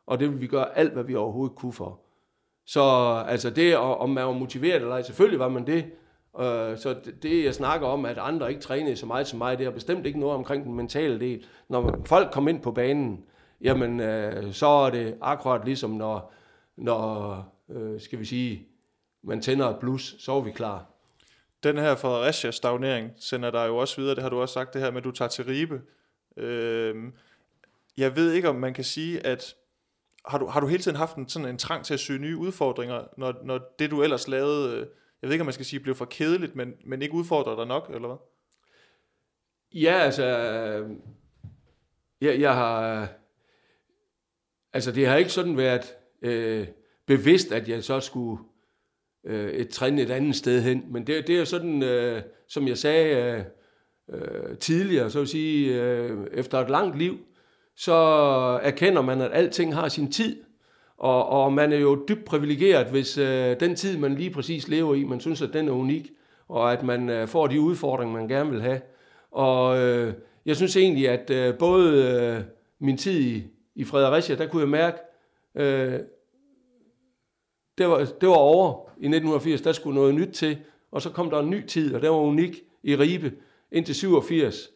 [0.07, 2.01] Og det vil vi gøre alt, hvad vi overhovedet kunne for.
[2.67, 2.83] Så
[3.29, 5.85] altså det, om man var motiveret eller ej, selvfølgelig var man det.
[6.41, 9.67] Øh, så det, jeg snakker om, at andre ikke trænede så meget som mig, det
[9.67, 11.45] er bestemt ikke noget omkring den mentale del.
[11.69, 13.25] Når folk kom ind på banen,
[13.61, 16.33] jamen øh, så er det akkurat ligesom, når,
[16.81, 18.69] når, øh, skal vi sige,
[19.23, 20.87] man tænder et blus, så er vi klar.
[21.63, 24.83] Den her Fredericia stagnering sender dig jo også videre, det har du også sagt, det
[24.83, 25.83] her med, at du tager til Ribe.
[26.37, 27.13] Øh,
[27.97, 29.55] jeg ved ikke, om man kan sige, at
[30.27, 32.37] har du, har du hele tiden haft en, sådan en trang til at søge nye
[32.37, 34.87] udfordringer, når, når det du ellers lavede, øh,
[35.23, 37.67] jeg ved ikke, om man skal sige, blev for kedeligt, men, men ikke udfordrer dig
[37.67, 38.17] nok, eller hvad?
[39.75, 40.25] Ja, altså,
[42.21, 43.09] jeg, jeg har,
[44.73, 46.67] altså det har ikke sådan været, øh,
[47.07, 48.43] bevidst, at jeg så skulle
[49.25, 50.85] øh, et trin et andet sted hen.
[50.91, 53.45] Men det, det er sådan, øh, som jeg sagde øh,
[54.13, 57.19] øh, tidligere, så vil sige, øh, efter et langt liv,
[57.77, 57.95] så
[58.63, 60.37] erkender man, at alting har sin tid.
[60.97, 64.95] Og, og man er jo dybt privilegeret, hvis øh, den tid, man lige præcis lever
[64.95, 66.11] i, man synes, at den er unik,
[66.49, 68.81] og at man øh, får de udfordringer, man gerne vil have.
[69.31, 70.15] Og øh,
[70.47, 72.45] jeg synes egentlig, at øh, både øh,
[72.79, 73.45] min tid i,
[73.75, 74.99] i Fredericia, der kunne jeg mærke,
[75.55, 76.01] øh,
[77.79, 80.59] det var, det var over i 1980, der skulle noget nyt til,
[80.91, 83.33] og så kom der en ny tid, og det var unik i Ribe
[83.73, 84.69] indtil 87,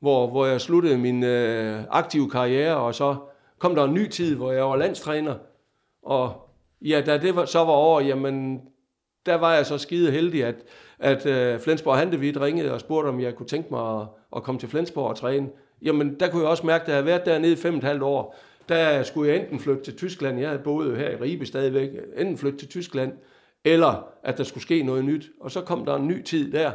[0.00, 3.16] hvor, hvor jeg sluttede min øh, aktive karriere, og så
[3.58, 5.34] kom der en ny tid, hvor jeg var landstræner,
[6.02, 6.48] og
[6.82, 8.60] ja, da det var, så var over, jamen,
[9.26, 10.54] der var jeg så skide heldig, at,
[10.98, 14.06] at øh, Flensborg Handevidt ringede og spurgte, om jeg kunne tænke mig at,
[14.36, 15.48] at komme til Flensborg og træne.
[15.82, 17.84] Jamen, der kunne jeg også mærke, at jeg havde været dernede i fem og et
[17.84, 18.36] halvt år,
[18.68, 22.38] der skulle jeg enten flytte til Tyskland, jeg havde boet her i Ribe stadigvæk, enten
[22.38, 23.12] flytte til Tyskland,
[23.64, 25.30] eller at der skulle ske noget nyt.
[25.40, 26.72] Og så kom der en ny tid der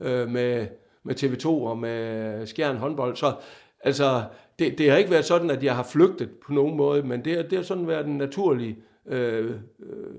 [0.00, 0.66] øh, med,
[1.02, 3.16] med TV2 og med Skjern håndbold.
[3.16, 3.34] Så
[3.80, 4.24] altså,
[4.58, 7.50] det, det har ikke været sådan, at jeg har flygtet på nogen måde, men det,
[7.50, 8.76] det har sådan været en naturlig...
[9.06, 10.14] Øh, øh,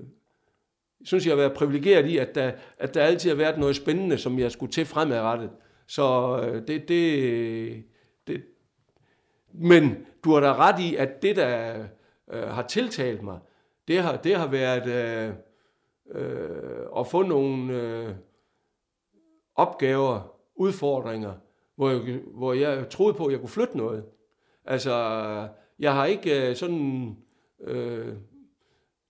[1.04, 4.18] synes, jeg har været privilegeret i, at der, at der altid har været noget spændende,
[4.18, 5.50] som jeg skulle til fremadrettet.
[5.86, 7.84] Så øh, det, det, det,
[9.54, 11.84] men du har da ret i, at det, der
[12.32, 13.38] øh, har tiltalt mig,
[13.88, 15.34] det har, det har været øh,
[16.10, 18.14] øh, at få nogle øh,
[19.54, 21.32] opgaver, udfordringer,
[21.76, 24.04] hvor jeg, hvor jeg troede på, at jeg kunne flytte noget.
[24.64, 24.92] Altså,
[25.78, 27.16] jeg har ikke øh, sådan
[27.60, 28.14] øh,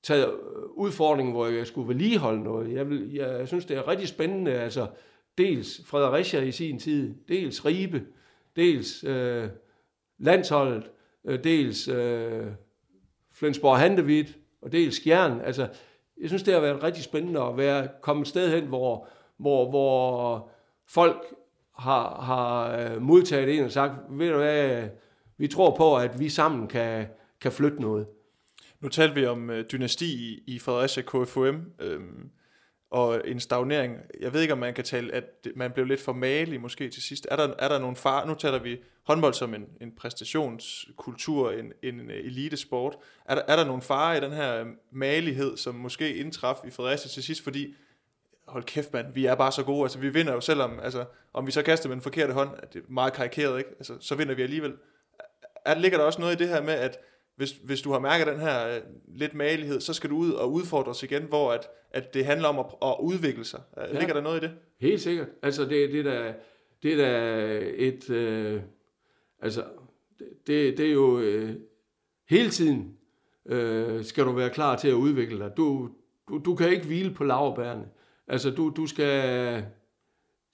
[0.02, 0.34] taget
[0.70, 2.72] udfordringen, hvor jeg skulle vedligeholde noget.
[2.72, 4.52] Jeg, vil, jeg synes, det er rigtig spændende.
[4.52, 4.86] Altså,
[5.38, 8.02] dels Fredericia i sin tid, dels Ribe,
[8.56, 9.48] dels øh,
[10.24, 10.90] landsholdet,
[11.24, 12.46] øh, dels øh,
[13.32, 15.40] Flensborg Handevidt og dels Skjern.
[15.40, 15.68] Altså,
[16.20, 19.70] jeg synes, det har været rigtig spændende at være kommet et sted hen, hvor, hvor,
[19.70, 20.50] hvor
[20.86, 21.34] folk
[21.78, 24.88] har, har øh, modtaget en og sagt, ved du hvad,
[25.36, 27.06] vi tror på, at vi sammen kan,
[27.40, 28.06] kan flytte noget.
[28.80, 32.30] Nu talte vi om øh, dynasti i, i Fredericia KFUM, øhm,
[32.94, 33.96] og en stagnering.
[34.20, 35.24] Jeg ved ikke, om man kan tale, at
[35.56, 37.26] man blev lidt for malig måske til sidst.
[37.30, 38.24] Er der, er der nogle far?
[38.24, 42.96] Nu taler vi håndbold som en, en præstationskultur, en, en elitesport.
[43.24, 47.08] Er der, er der nogle farer i den her malighed, som måske indtraf i Fredericia
[47.08, 47.74] til sidst, fordi
[48.46, 51.46] hold kæft mand, vi er bare så gode, altså vi vinder jo selvom, altså om
[51.46, 53.70] vi så kaster med en forkerte hånd, det er meget karikeret, ikke?
[53.70, 54.74] Altså, så vinder vi alligevel.
[55.64, 56.98] Er, ligger der også noget i det her med, at
[57.36, 58.82] hvis, hvis du har mærket den her uh,
[59.18, 62.58] lidt malighed, så skal du ud og udfordres igen, hvor at, at det handler om
[62.58, 63.60] at, at udvikle sig.
[63.76, 63.98] Ja.
[63.98, 64.52] Ligger der noget i det?
[64.80, 65.28] Helt sikkert.
[65.42, 66.32] Altså det, det, der,
[66.82, 68.62] det er da et, øh,
[69.42, 69.64] altså
[70.46, 71.54] det, det er jo øh,
[72.28, 72.96] hele tiden
[73.46, 75.50] øh, skal du være klar til at udvikle dig.
[75.56, 75.90] Du,
[76.28, 77.84] du, du kan ikke hvile på laverbærene.
[78.28, 79.64] Altså, du, du skal...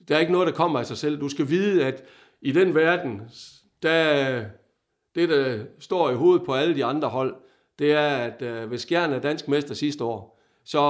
[0.09, 1.21] Der er ikke noget, der kommer af sig selv.
[1.21, 2.05] Du skal vide, at
[2.41, 3.23] i den verden,
[3.83, 4.45] der,
[5.15, 7.37] det, der står i hovedet på alle de andre hold,
[7.79, 10.81] det er, at øh, hvis Skjern er dansk mester sidste år, så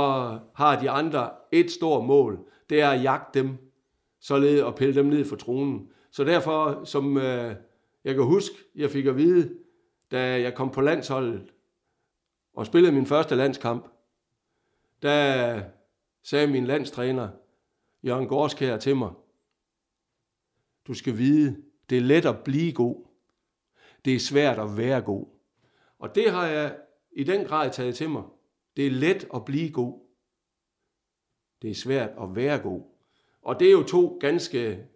[0.54, 2.38] har de andre et stort mål.
[2.70, 3.56] Det er at jagte dem,
[4.20, 5.88] således og pille dem ned fra tronen.
[6.10, 7.54] Så derfor, som øh,
[8.04, 9.54] jeg kan huske, jeg fik at vide,
[10.10, 11.52] da jeg kom på landsholdet
[12.54, 13.86] og spillede min første landskamp,
[15.02, 15.62] der
[16.22, 17.28] sagde min landstræner,
[18.02, 19.10] Jørgen Gårdskær, til mig,
[20.86, 21.56] du skal vide,
[21.90, 23.09] det er let at blive god.
[24.04, 25.26] Det er svært at være god.
[25.98, 26.76] Og det har jeg
[27.12, 28.22] i den grad taget til mig.
[28.76, 30.00] Det er let at blive god.
[31.62, 32.82] Det er svært at være god.
[33.42, 34.86] Og det er jo to ganske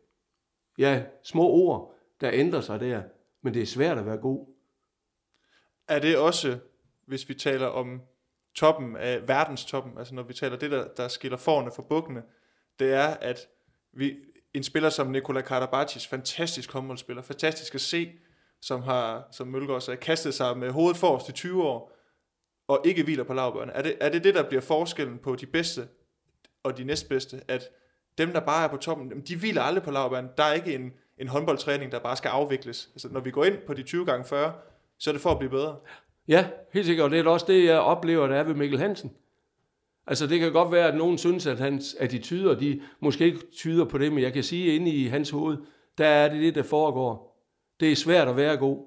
[0.79, 3.03] ja, små ord, der ændrer sig der.
[3.43, 4.47] Men det er svært at være god.
[5.89, 6.59] Er det også,
[7.07, 8.03] hvis vi taler om
[8.55, 12.23] toppen af verdenstoppen, altså når vi taler det, der, der skiller forne fra bukkene,
[12.79, 13.49] det er, at
[13.93, 14.17] vi,
[14.55, 18.13] en spiller som Nikola Karabatis, fantastisk håndboldspiller, fantastisk at se,
[18.67, 21.93] som har, som Mølgaard sagde, kastet sig med hovedet forrest i 20 år,
[22.69, 23.71] og ikke hviler på lavbørn.
[23.75, 25.89] Er det, er det det, der bliver forskellen på de bedste
[26.63, 27.69] og de næstbedste, at
[28.19, 30.29] dem, der bare er på toppen, de hviler aldrig på lavbørn.
[30.37, 32.91] Der er ikke en, en håndboldtræning, der bare skal afvikles.
[32.95, 34.53] Altså, når vi går ind på de 20 gange 40,
[34.99, 35.77] så er det for at blive bedre.
[36.29, 37.05] Ja, helt sikkert.
[37.05, 39.13] Og det er også det, jeg oplever, der er ved Mikkel Hansen.
[40.07, 43.85] Altså det kan godt være, at nogen synes, at hans attityder, de måske ikke tyder
[43.85, 45.57] på det, men jeg kan sige, at inde i hans hoved,
[45.99, 47.34] der er det det, der foregår.
[47.85, 48.79] Det er svært at være god.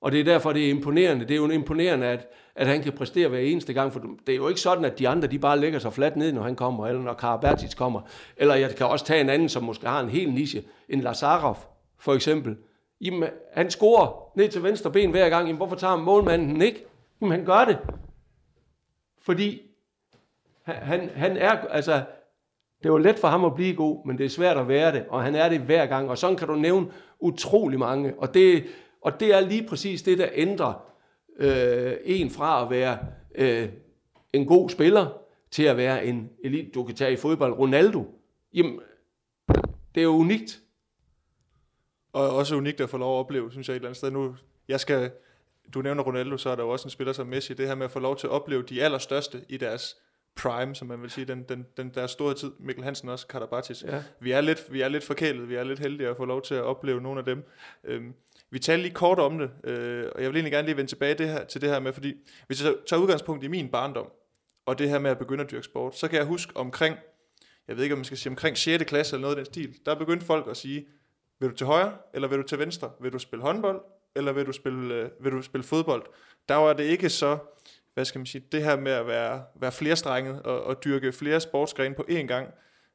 [0.00, 1.24] Og det er derfor, det er imponerende.
[1.24, 3.92] Det er jo imponerende, at, at han kan præstere hver eneste gang.
[3.92, 6.32] For det er jo ikke sådan, at de andre de bare lægger sig fladt ned,
[6.32, 8.00] når han kommer, eller når Karabatic kommer.
[8.36, 10.64] Eller jeg kan også tage en anden, som måske har en hel niche.
[10.88, 11.58] En Lazarov,
[11.98, 12.56] for eksempel.
[13.00, 15.46] Jamen, han scorer ned til venstre ben hver gang.
[15.46, 16.84] Jamen, hvorfor tager målmanden den ikke?
[17.20, 17.78] Jamen, han gør det.
[19.22, 19.62] Fordi
[20.64, 22.02] han, han er, altså,
[22.82, 25.04] det var let for ham at blive god, men det er svært at være det,
[25.08, 26.10] og han er det hver gang.
[26.10, 26.86] Og sådan kan du nævne
[27.20, 28.14] utrolig mange.
[28.18, 28.64] Og det,
[29.00, 30.90] og det er lige præcis det, der ændrer
[31.36, 32.98] øh, en fra at være
[33.34, 33.68] øh,
[34.32, 35.20] en god spiller,
[35.50, 38.04] til at være en elit, du kan tage i fodbold, Ronaldo.
[38.54, 38.80] Jamen,
[39.94, 40.60] det er jo unikt.
[42.12, 44.10] Og også unikt at få lov at opleve, synes jeg et eller andet sted.
[44.10, 44.36] Nu,
[44.68, 45.10] jeg skal,
[45.74, 47.54] du nævner Ronaldo, så er der jo også en spiller som Messi.
[47.54, 49.96] Det her med at få lov til at opleve de allerstørste i deres
[50.36, 53.82] prime, som man vil sige, den, den, den der store tid, Mikkel Hansen også, Karabatis.
[53.82, 54.02] Ja.
[54.20, 56.54] Vi, er lidt, vi er lidt forkælet, vi er lidt heldige at få lov til
[56.54, 57.44] at opleve nogle af dem.
[57.84, 58.14] Øhm,
[58.50, 61.14] vi talte lige kort om det, øh, og jeg vil egentlig gerne lige vende tilbage
[61.14, 62.14] det her, til det her med, fordi
[62.46, 64.10] hvis jeg tager udgangspunkt i min barndom,
[64.66, 66.96] og det her med at begynde at dyrke sport, så kan jeg huske omkring,
[67.68, 68.84] jeg ved ikke om man skal sige omkring 6.
[68.84, 70.86] klasse eller noget af den stil, der begyndte folk at sige,
[71.40, 72.90] vil du til højre, eller vil du til venstre?
[73.00, 73.80] Vil du spille håndbold,
[74.16, 76.02] eller vil du spille, øh, vil du spille fodbold?
[76.48, 77.38] Der var det ikke så,
[77.94, 81.40] hvad skal man sige, det her med at være, være flerstrenget og, og dyrke flere
[81.40, 82.48] sportsgrene på én gang.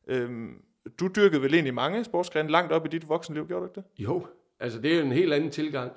[0.07, 0.53] Øhm,
[0.99, 4.03] du dyrkede vel egentlig mange sportsgrene langt op i dit voksenliv, gjorde du ikke det?
[4.03, 4.27] Jo,
[4.59, 5.91] altså det er en helt anden tilgang.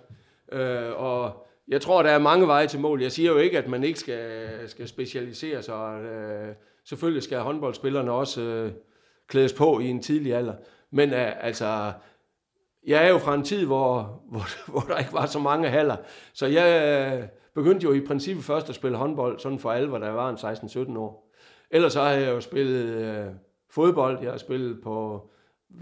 [0.52, 3.02] Øh, og jeg tror, der er mange veje til mål.
[3.02, 6.00] Jeg siger jo ikke, at man ikke skal, skal specialisere sig.
[6.02, 8.72] Øh, selvfølgelig skal håndboldspillerne også øh,
[9.26, 10.54] klædes på i en tidlig alder.
[10.90, 11.92] Men øh, altså,
[12.86, 15.96] jeg er jo fra en tid, hvor, hvor, hvor der ikke var så mange haller.
[16.32, 17.28] Så jeg øh,
[17.58, 20.36] begyndte jo i princippet først at spille håndbold, sådan for alvor, da jeg var en
[20.36, 21.32] 16-17 år.
[21.70, 23.26] Ellers så har jeg jo spillet øh,
[23.70, 24.18] fodbold.
[24.22, 25.28] Jeg har spillet på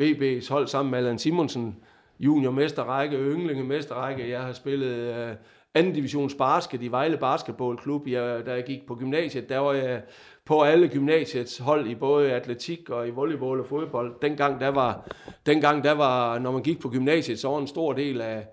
[0.00, 1.76] VB's hold sammen med Allan Simonsen,
[2.20, 4.30] juniormesterrække, ynglingemesterrække.
[4.30, 5.34] Jeg har spillet øh,
[5.74, 8.08] anden divisions basket i Vejle Basketballklub.
[8.08, 10.02] Jeg, da jeg gik på gymnasiet, der var jeg
[10.44, 14.14] på alle gymnasiets hold i både atletik og i volleyball og fodbold.
[14.22, 15.08] Dengang der var,
[15.46, 18.46] dengang der var når man gik på gymnasiet, så var en stor del af,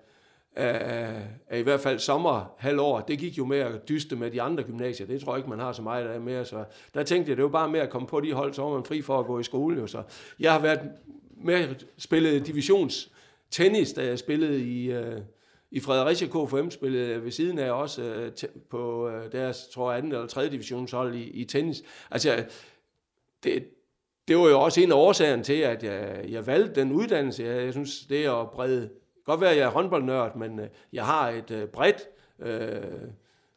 [0.56, 4.62] af, af i hvert fald sommerhalvår, det gik jo med at dyste med de andre
[4.62, 5.06] gymnasier.
[5.06, 6.44] Det tror jeg ikke, man har så meget af mere.
[6.44, 8.74] Så der tænkte jeg, det var bare med at komme på de hold, så var
[8.74, 9.80] man fri for at gå i skole.
[9.80, 9.86] Jo.
[9.86, 10.02] Så
[10.40, 10.80] jeg har været
[11.36, 13.12] med spillet divisions
[13.50, 15.20] tennis, da jeg spillede i, øh,
[15.70, 18.32] i Fredericia KFM, spillede jeg ved siden af også øh,
[18.70, 21.82] på øh, deres, tror jeg, anden eller tredje divisionshold i, i tennis.
[22.10, 22.44] Altså,
[23.44, 23.64] det,
[24.28, 27.42] det var jo også en af årsagerne til, at jeg, jeg valgte den uddannelse.
[27.42, 28.90] Jeg, jeg synes, det er at brede...
[29.24, 32.08] Godt være, at jeg er håndboldnørd, men øh, jeg har et øh, bredt
[32.38, 33.08] øh,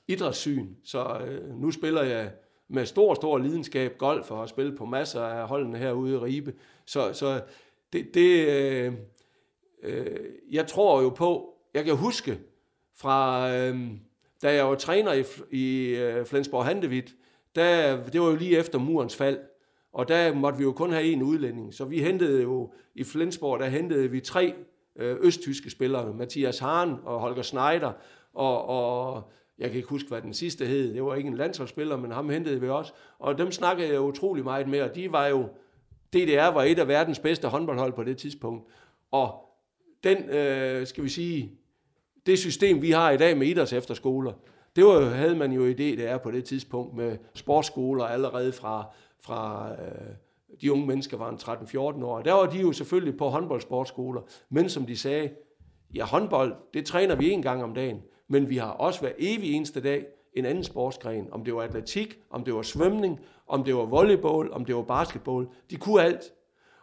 [0.08, 2.32] idrætssyn, så øh, nu spiller jeg
[2.68, 6.54] med stor, stor lidenskab golf og har spillet på masser af holdene herude i Ribe.
[6.86, 7.42] Så, så
[7.94, 8.94] det, det øh,
[9.84, 10.20] øh,
[10.52, 12.40] jeg tror jo på, jeg kan huske
[12.96, 13.90] fra, øh,
[14.42, 17.16] da jeg var træner i, i øh, Flensborg Handevidt,
[17.56, 19.40] der, det var jo lige efter murens fald,
[19.94, 21.74] og der måtte vi jo kun have en udlænding.
[21.74, 24.54] Så vi hentede jo i Flensborg, der hentede vi tre
[24.98, 27.92] øh, østtyske spillere, Mathias Hahn og Holger Schneider,
[28.34, 30.94] og, og jeg kan ikke huske, hvad den sidste hed.
[30.94, 32.94] Det var ikke en landsholdsspiller, men ham hentede vi også.
[33.20, 35.50] Og dem snakkede jeg utrolig meget med, og de var jo,
[36.14, 38.68] DDR var et af verdens bedste håndboldhold på det tidspunkt.
[39.12, 39.50] Og
[40.04, 41.52] den, øh, skal vi sige,
[42.26, 44.34] det system, vi har i dag med idræts efterskoler,
[44.76, 48.86] det var, havde man jo i DDR på det tidspunkt med sportsskoler allerede fra,
[49.24, 50.16] fra øh,
[50.62, 52.22] de unge mennesker var en 13-14 år.
[52.22, 55.30] Der var de jo selvfølgelig på håndboldsportskoler, men som de sagde,
[55.96, 59.54] ja håndbold, det træner vi en gang om dagen, men vi har også hver evig
[59.54, 61.28] eneste dag en anden sportsgren.
[61.32, 64.82] Om det var atletik, om det var svømning, om det var volleyball, om det var
[64.82, 65.48] basketball.
[65.70, 66.34] De kunne alt.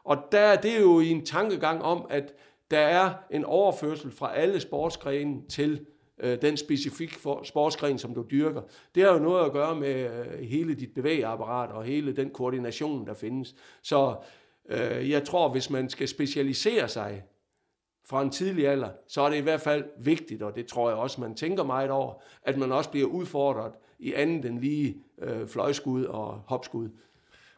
[0.04, 2.34] Og der er det jo i en tankegang om, at
[2.70, 5.86] der er en overførsel fra alle sportsgrene til
[6.24, 8.62] øh, den specifikke sportsgren, som du dyrker.
[8.94, 13.06] Det har jo noget at gøre med øh, hele dit bevægeapparat og hele den koordination,
[13.06, 13.54] der findes.
[13.82, 14.16] Så
[14.68, 17.22] øh, jeg tror, hvis man skal specialisere sig
[18.06, 20.98] fra en tidlig alder, så er det i hvert fald vigtigt, og det tror jeg
[20.98, 25.48] også, man tænker meget over, at man også bliver udfordret i andet end lige øh,
[25.48, 26.88] fløjskud og hopskud.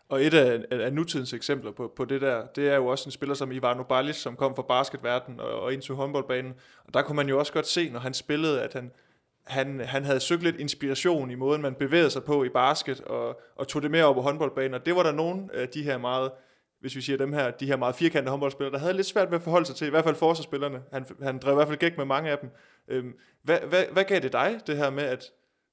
[0.09, 3.11] Og et af, af nutidens eksempler på, på det der, det er jo også en
[3.11, 6.55] spiller som Ivano Balic, som kom fra basketverdenen og, og ind til håndboldbanen.
[6.87, 8.93] Og der kunne man jo også godt se, når han spillede, at han,
[9.45, 13.41] han, han havde søgt lidt inspiration i måden, man bevægede sig på i basket, og,
[13.57, 14.75] og tog det mere op på håndboldbanen.
[14.75, 16.31] Og det var der nogle af de her meget,
[16.81, 19.39] hvis vi siger dem her, de her meget firkantede håndboldspillere, der havde lidt svært ved
[19.39, 20.83] at forholde sig til, i hvert fald forsvarsspillerne.
[20.93, 22.51] Han, han drev i hvert fald gæk med mange af dem.
[22.89, 25.25] Øhm, hvad, hvad, hvad gav det dig, det her med, at,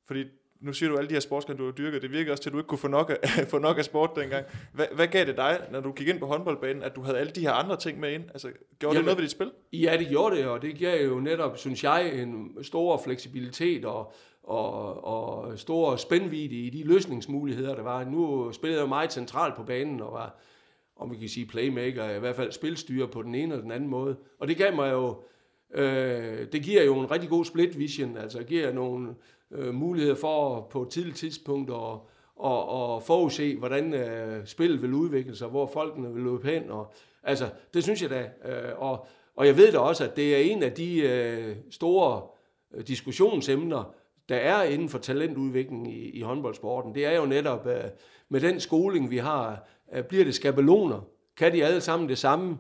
[0.08, 0.26] fordi
[0.64, 2.54] nu siger du alle de her sportsgrene, du har dyrket, det virker også til, at
[2.54, 4.46] du ikke kunne få nok af, få nok af sport dengang.
[4.74, 7.32] Hvad, hvad gav det dig, når du gik ind på håndboldbanen, at du havde alle
[7.32, 8.24] de her andre ting med ind?
[8.30, 8.48] Altså,
[8.80, 9.52] gjorde Jamen, det noget ved dit spil?
[9.74, 14.14] Ja, det gjorde det, og det gav jo netop, synes jeg, en stor fleksibilitet og,
[14.44, 18.04] og, og stor spændvidde i de løsningsmuligheder, der var.
[18.04, 20.40] Nu spillede jeg meget centralt på banen og var,
[20.96, 23.90] om vi kan sige playmaker, i hvert fald spilstyrer på den ene eller den anden
[23.90, 24.16] måde.
[24.40, 25.24] Og det gav mig jo,
[25.74, 29.16] øh, det giver jo en rigtig god split vision, altså giver nogle
[29.56, 32.00] øh, muligheder for på et tidligt tidspunkt at
[32.36, 36.72] og, og forudse, hvordan øh, spillet vil udvikle sig, hvor folkene vil løbe hen.
[36.72, 36.94] Og,
[37.24, 38.30] altså, det synes jeg da.
[38.46, 42.22] Øh, og, og jeg ved da også, at det er en af de øh, store
[42.74, 43.94] øh, diskussionsemner,
[44.30, 46.96] der er inden for talentudvikling i, i håndboldsporten.
[46.96, 47.84] Det er jo netop øh,
[48.30, 51.02] med den skoling, vi har, øh, bliver det skabeloner.
[51.38, 52.58] Kan de alle sammen det samme?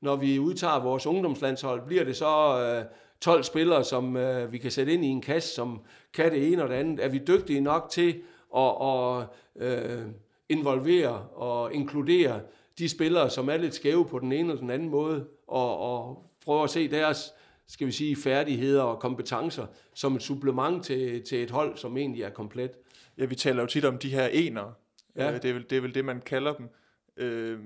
[0.00, 2.84] Når vi udtager vores ungdomslandshold, bliver det så øh,
[3.20, 5.80] 12 spillere, som øh, vi kan sætte ind i en kasse, som
[6.14, 7.04] kan det ene og det andet?
[7.04, 8.22] Er vi dygtige nok til
[8.56, 10.06] at, at øh,
[10.48, 12.40] involvere og inkludere
[12.78, 16.30] de spillere, som er lidt skæve på den ene eller den anden måde, og, og
[16.44, 17.32] prøve at se deres
[17.68, 22.22] skal vi sige, færdigheder og kompetencer som et supplement til, til et hold, som egentlig
[22.22, 22.70] er komplet.
[23.18, 24.72] Ja, vi taler jo tit om de her ener.
[25.16, 25.32] Ja.
[25.32, 26.68] Øh, det, er vel, det er vel det, man kalder dem.
[27.16, 27.58] Øh,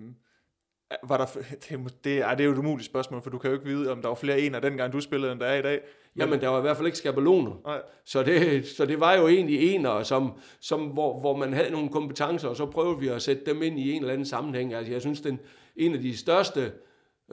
[1.08, 1.26] var der,
[1.68, 3.90] det, det, er, det er jo et umuligt spørgsmål, for du kan jo ikke vide,
[3.92, 5.80] om der var flere ener dengang, du spillede, end der er i dag.
[6.14, 7.80] Men, Jamen, der var i hvert fald ikke skabeloner.
[8.04, 11.88] Så det, så det var jo egentlig ener, som, som, hvor, hvor man havde nogle
[11.88, 14.74] kompetencer, og så prøvede vi at sætte dem ind i en eller anden sammenhæng.
[14.74, 15.40] Altså, jeg synes, den,
[15.76, 16.72] en af de største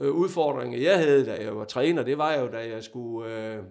[0.00, 3.62] øh, udfordringer, jeg havde, da jeg var træner, det var jo, da jeg skulle øh,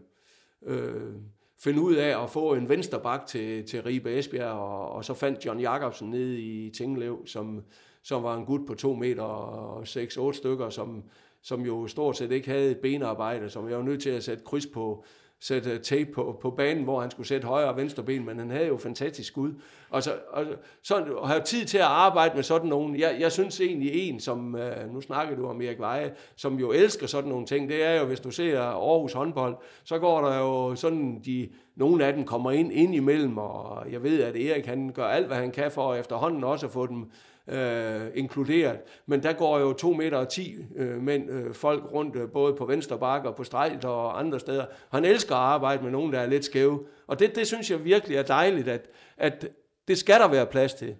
[0.65, 1.13] øh,
[1.59, 5.45] finde ud af at få en vensterbak til, til Ribe Esbjerg, og, og så fandt
[5.45, 7.63] John Jacobsen nede i Tinglev, som,
[8.07, 11.03] som var en gut på 2 meter og 6-8 stykker, som,
[11.41, 14.65] som jo stort set ikke havde benarbejde, som jeg var nødt til at sætte kryds
[14.65, 15.03] på,
[15.39, 18.49] sætte tape på, på banen, hvor han skulle sætte højre og venstre ben, men han
[18.49, 19.51] havde jo fantastisk skud.
[19.89, 20.45] Og så, og,
[20.83, 22.99] så og have tid til at arbejde med sådan nogen.
[22.99, 26.71] Jeg, jeg synes egentlig en, som, øh, nu snakker du om Erik Veje, som jo
[26.71, 30.39] elsker sådan nogle ting, det er jo, hvis du ser Aarhus håndbold, så går der
[30.39, 34.65] jo sådan, de, nogle af dem kommer ind, ind imellem, og jeg ved, at Erik
[34.65, 37.11] han gør alt, hvad han kan for efterhånden også at få dem
[37.47, 38.79] øh, inkluderet.
[39.05, 42.53] Men der går jo 2 meter og 10 øh, mænd, øh, folk rundt, øh, både
[42.53, 44.65] på venstre bakke og på strejt og andre steder.
[44.91, 46.85] Han elsker at arbejde med nogen, der er lidt skæve.
[47.07, 49.47] Og det, det synes jeg virkelig er dejligt, at, at
[49.87, 50.95] det skal der være plads til.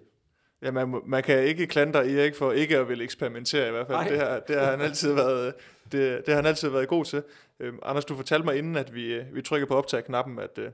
[0.62, 4.08] Ja, man, man kan ikke klandre Erik for ikke at ville eksperimentere i hvert fald.
[4.08, 5.54] Det har, det har han altid været,
[5.92, 7.22] det, det har han altid været god til.
[7.60, 10.70] Øhm, Anders, du fortalte mig inden, at vi, vi trykker på optag-knappen, at øh,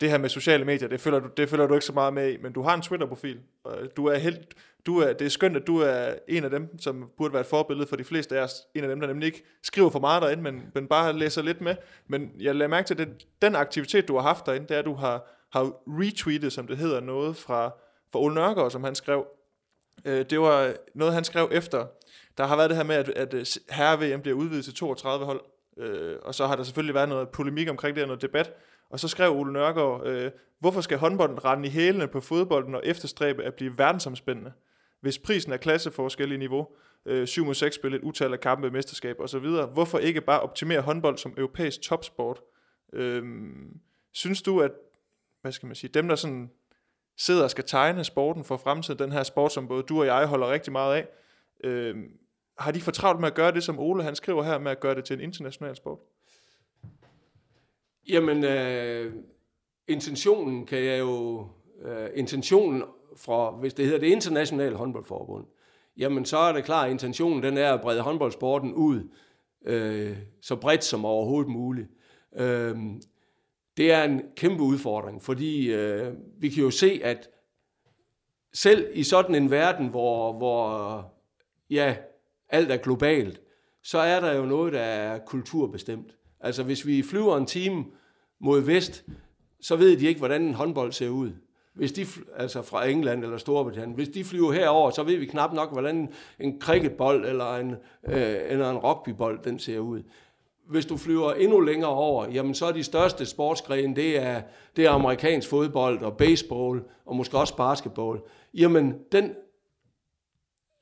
[0.00, 2.32] det her med sociale medier, det følger, du, det følger du ikke så meget med
[2.32, 4.54] i, men du har en Twitter-profil, og du er helt,
[4.86, 7.46] du er, det er skønt, at du er en af dem, som burde være et
[7.46, 8.54] forbillede for de fleste af os.
[8.74, 11.60] En af dem, der nemlig ikke skriver for meget derinde, men, men bare læser lidt
[11.60, 11.76] med.
[12.06, 13.08] Men jeg lader mærke til, at
[13.42, 16.76] den aktivitet, du har haft derinde, det er, at du har, har retweetet, som det
[16.76, 17.70] hedder, noget fra,
[18.12, 19.26] fra Ole Nørgaard, som han skrev.
[20.04, 21.86] Øh, det var noget, han skrev efter.
[22.38, 25.40] Der har været det her med, at, at øh, herre-VM bliver udvidet til 32 hold.
[25.76, 28.52] Øh, og så har der selvfølgelig været noget polemik omkring det, og noget debat.
[28.90, 32.82] Og så skrev Ole Nørgaard, øh, hvorfor skal håndbolden rende i hælene på fodbolden og
[32.84, 34.52] efterstræbe at blive verdensomspændende?
[35.00, 36.68] Hvis prisen er klasseforskel i niveau,
[37.06, 40.80] øh, 7 mod 6 spil, et utal af kampe, mesterskab osv., hvorfor ikke bare optimere
[40.80, 42.40] håndbold som europæisk topsport?
[42.92, 43.22] Øh,
[44.12, 44.70] synes du, at
[45.42, 46.50] hvad skal man sige, dem der sådan
[47.18, 50.26] sidder og skal tegne sporten for fremtiden, den her sport, som både du og jeg
[50.26, 51.08] holder rigtig meget af,
[51.64, 51.96] øh,
[52.58, 54.80] har de for travlt med at gøre det, som Ole han skriver her, med at
[54.80, 55.98] gøre det til en international sport?
[58.08, 59.12] Jamen, øh,
[59.88, 61.46] intentionen kan jeg jo...
[61.84, 62.82] Øh, intentionen
[63.16, 65.46] fra, hvis det hedder det internationale håndboldforbund,
[65.96, 69.08] jamen så er det klart, at intentionen den er at brede håndboldsporten ud
[69.64, 71.88] øh, så bredt som overhovedet muligt.
[72.36, 72.76] Øh,
[73.76, 77.30] det er en kæmpe udfordring, fordi øh, vi kan jo se, at
[78.52, 81.04] selv i sådan en verden, hvor, hvor
[81.70, 81.96] ja,
[82.48, 83.40] alt er globalt,
[83.82, 86.16] så er der jo noget, der er kulturbestemt.
[86.40, 87.84] Altså hvis vi flyver en time
[88.40, 89.04] mod vest,
[89.60, 91.32] så ved de ikke, hvordan en håndbold ser ud.
[91.74, 95.52] Hvis de, altså fra England eller Storbritannien, hvis de flyver herover, så ved vi knap
[95.52, 97.70] nok, hvordan en cricketbold eller en,
[98.06, 100.02] øh, eller en rugbybold den ser ud.
[100.68, 104.42] Hvis du flyver endnu længere over, jamen så er de største sportsgrene, det er,
[104.76, 108.20] det er amerikansk fodbold og baseball og måske også basketball.
[108.54, 109.34] Jamen den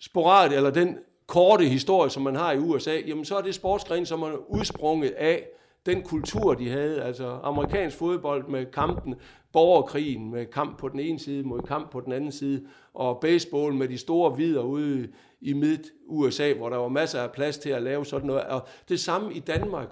[0.00, 0.98] sporad, eller den
[1.28, 5.10] korte historie, som man har i USA, jamen så er det sportsgren, som er udsprunget
[5.10, 5.48] af
[5.86, 7.02] den kultur, de havde.
[7.02, 9.14] Altså amerikansk fodbold med kampen,
[9.52, 13.74] borgerkrigen med kamp på den ene side mod kamp på den anden side, og baseball
[13.74, 15.08] med de store vidder ude
[15.40, 18.44] i midt-USA, hvor der var masser af plads til at lave sådan noget.
[18.44, 19.88] Og det samme i Danmark.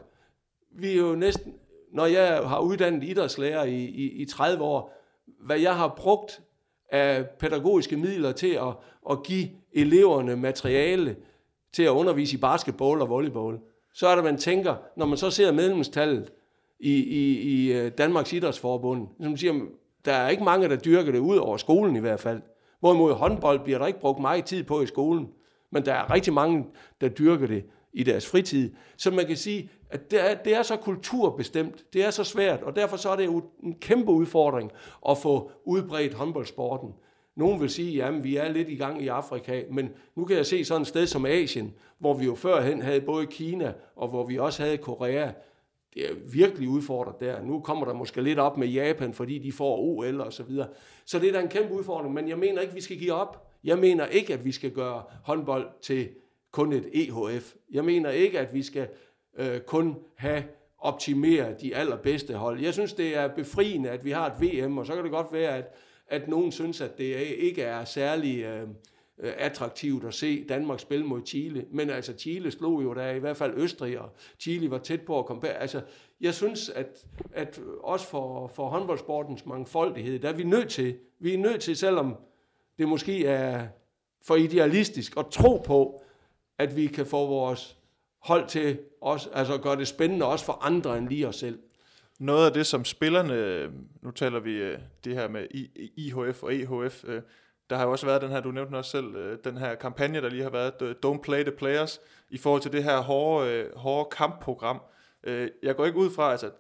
[0.71, 1.55] Vi er jo næsten,
[1.93, 4.93] når jeg har uddannet idrætslærer i, i, i 30 år,
[5.41, 6.41] hvad jeg har brugt
[6.91, 8.77] af pædagogiske midler til at,
[9.11, 11.17] at give eleverne materiale
[11.73, 13.59] til at undervise i basketball og volleyball,
[13.95, 16.33] så er det, man tænker, når man så ser medlemstallet
[16.81, 19.55] i, i, i øh, Danmarks Idrætsforbund, som siger,
[20.05, 22.43] der er ikke mange, der dyrker det ud over skolen i hvert fald.
[22.81, 25.29] Hvorimod håndbold bliver der ikke brugt meget tid på i skolen,
[25.71, 26.67] men der er rigtig mange,
[27.01, 28.75] der dyrker det i deres fritid.
[28.97, 32.63] Så man kan sige, at det er, det er så kulturbestemt, det er så svært,
[32.63, 34.73] og derfor så er det jo en kæmpe udfordring
[35.09, 36.95] at få udbredt håndboldsporten.
[37.37, 40.47] Nogen vil sige, at vi er lidt i gang i Afrika, men nu kan jeg
[40.47, 44.27] se sådan et sted som Asien, hvor vi jo førhen havde både Kina, og hvor
[44.27, 45.33] vi også havde Korea.
[45.95, 47.43] Det er virkelig udfordret der.
[47.43, 50.69] Nu kommer der måske lidt op med Japan, fordi de får OL og så videre.
[51.05, 53.49] Så det er da en kæmpe udfordring, men jeg mener ikke, vi skal give op.
[53.65, 56.09] Jeg mener ikke, at vi skal gøre håndbold til
[56.51, 57.55] kun et EHF.
[57.71, 58.89] Jeg mener ikke, at vi skal
[59.39, 60.45] øh, kun have
[60.79, 62.61] optimere de allerbedste hold.
[62.61, 65.33] Jeg synes, det er befriende, at vi har et VM, og så kan det godt
[65.33, 65.75] være, at
[66.09, 68.69] at nogen synes, at det ikke er særlig øh,
[69.19, 71.65] attraktivt at se Danmark spille mod Chile.
[71.71, 75.19] Men altså, Chile slog jo der i hvert fald Østrig, og Chile var tæt på
[75.19, 75.83] at komme Altså,
[76.21, 81.35] jeg synes, at, at også for, for håndboldsportens mangfoldighed, der er vi nødt til, vi
[81.35, 82.17] er nødt til, selvom
[82.79, 83.67] det måske er
[84.23, 86.03] for idealistisk, at tro på,
[86.59, 87.79] at vi kan få vores
[88.19, 91.59] hold til også, altså gøre det spændende også for andre end lige os selv
[92.19, 93.71] noget af det, som spillerne, øh,
[94.03, 95.47] nu taler vi øh, det her med
[95.97, 97.23] IHF og EHF, øh,
[97.71, 100.29] der har jo også været den her, du nævnte også selv, den her kampagne, der
[100.29, 102.01] lige har været, Don't Play the Players,
[102.31, 104.81] i forhold til det her hårde, hårde kampprogram.
[105.63, 106.51] Jeg går ikke ud fra, altså,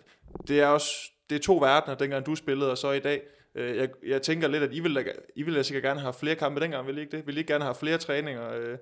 [0.48, 0.90] det er også,
[1.30, 3.22] det er to verdener, dengang du spillede, og så i dag.
[3.54, 5.04] Jeg, jeg tænker lidt, at I ville,
[5.36, 7.26] I ville sikkert gerne have flere kampe dengang, vil I ikke det?
[7.26, 8.76] Vil I ikke gerne have flere træninger?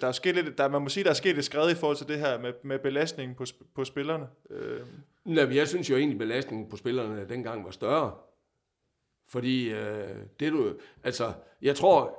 [0.00, 1.96] Der er sket lidt, der, man må sige, der er sket et skred i forhold
[1.96, 3.44] til det her med, med belastningen på,
[3.74, 4.26] på spillerne.
[5.24, 8.12] Nej, jeg synes jo egentlig, belastningen på spillerne dengang var større.
[9.28, 10.72] Fordi øh, det du...
[11.04, 12.18] Altså, jeg tror...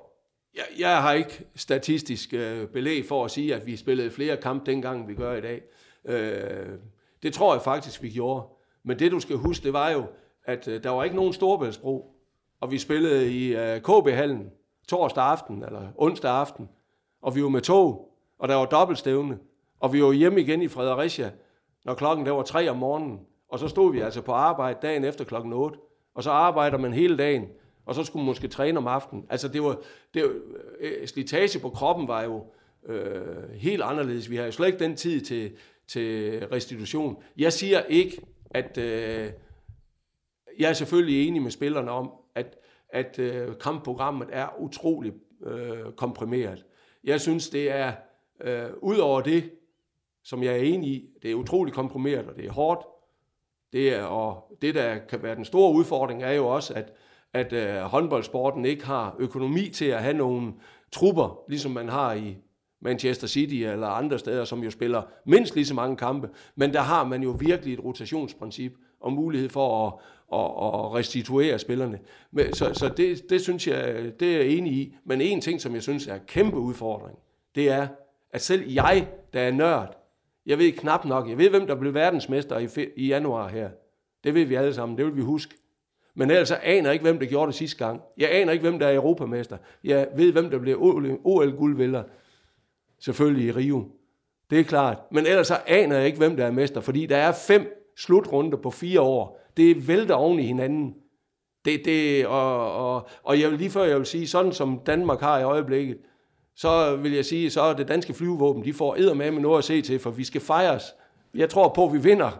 [0.55, 4.71] Jeg, jeg har ikke statistisk øh, belæg for at sige, at vi spillede flere kampe
[4.71, 5.61] dengang, vi gør i dag.
[6.05, 6.77] Øh,
[7.23, 8.47] det tror jeg faktisk, vi gjorde.
[8.83, 10.05] Men det du skal huske, det var jo,
[10.45, 12.15] at øh, der var ikke nogen storbæltsbro.
[12.59, 14.51] Og vi spillede i øh, KB-hallen
[14.87, 16.69] torsdag aften, eller onsdag aften.
[17.21, 19.39] Og vi var med tog, og der var dobbeltstævne.
[19.79, 21.31] Og vi var hjemme igen i Fredericia
[21.85, 23.19] når klokken der var 3 om morgenen,
[23.49, 25.79] og så stod vi altså på arbejde dagen efter klokken 8,
[26.13, 27.47] og så arbejder man hele dagen,
[27.85, 29.25] og så skulle man måske træne om aftenen.
[29.29, 29.77] Altså det var,
[30.13, 30.29] det var
[30.79, 32.45] øh, øh, slitage på kroppen var jo
[32.85, 34.29] øh, helt anderledes.
[34.29, 35.51] Vi har jo slet ikke den tid til,
[35.87, 37.23] til restitution.
[37.37, 38.21] Jeg siger ikke,
[38.51, 39.31] at øh,
[40.59, 42.57] jeg er selvfølgelig enig med spillerne om, at,
[42.89, 45.15] at øh, kampprogrammet er utroligt
[45.45, 46.65] øh, komprimeret.
[47.03, 47.93] Jeg synes, det er
[48.41, 49.51] øh, ud over det,
[50.23, 52.85] som jeg er enig i, det er utroligt komprimeret, og det er hårdt.
[53.73, 56.93] Det er, og det, der kan være den store udfordring, er jo også, at,
[57.33, 60.53] at øh, håndboldsporten ikke har økonomi til at have nogle
[60.91, 62.37] trupper, ligesom man har i
[62.81, 66.29] Manchester City eller andre steder, som jo spiller mindst lige så mange kampe.
[66.55, 69.93] Men der har man jo virkelig et rotationsprincip og mulighed for at,
[70.33, 70.45] at,
[70.85, 71.99] at restituere spillerne.
[72.31, 74.95] Men, så så det, det synes jeg, det er jeg enig i.
[75.05, 77.17] Men en ting, som jeg synes er en kæmpe udfordring,
[77.55, 77.87] det er,
[78.31, 80.02] at selv jeg, der er nørd,
[80.45, 83.69] jeg ved knap nok, jeg ved, hvem der blev verdensmester i, i januar her.
[84.23, 85.55] Det ved vi alle sammen, det vil vi huske.
[86.15, 88.01] Men ellers så aner jeg ikke, hvem der gjorde det sidste gang.
[88.17, 89.57] Jeg aner ikke, hvem der er europamester.
[89.83, 90.77] Jeg ved, hvem der blev
[91.23, 92.03] OL-guldvinder.
[92.99, 93.91] Selvfølgelig i Rio.
[94.49, 94.97] Det er klart.
[95.11, 98.57] Men ellers så aner jeg ikke, hvem der er mester, fordi der er fem slutrunder
[98.57, 99.39] på fire år.
[99.57, 100.95] Det vælter oven i hinanden.
[101.65, 105.19] Det, det, og, og, og jeg vil lige før jeg vil sige, sådan som Danmark
[105.19, 105.97] har i øjeblikket,
[106.55, 109.81] så vil jeg sige, så er det danske flyvevåben, de får med noget at se
[109.81, 110.83] til, for vi skal fejres.
[111.33, 112.39] Jeg tror på, at vi vinder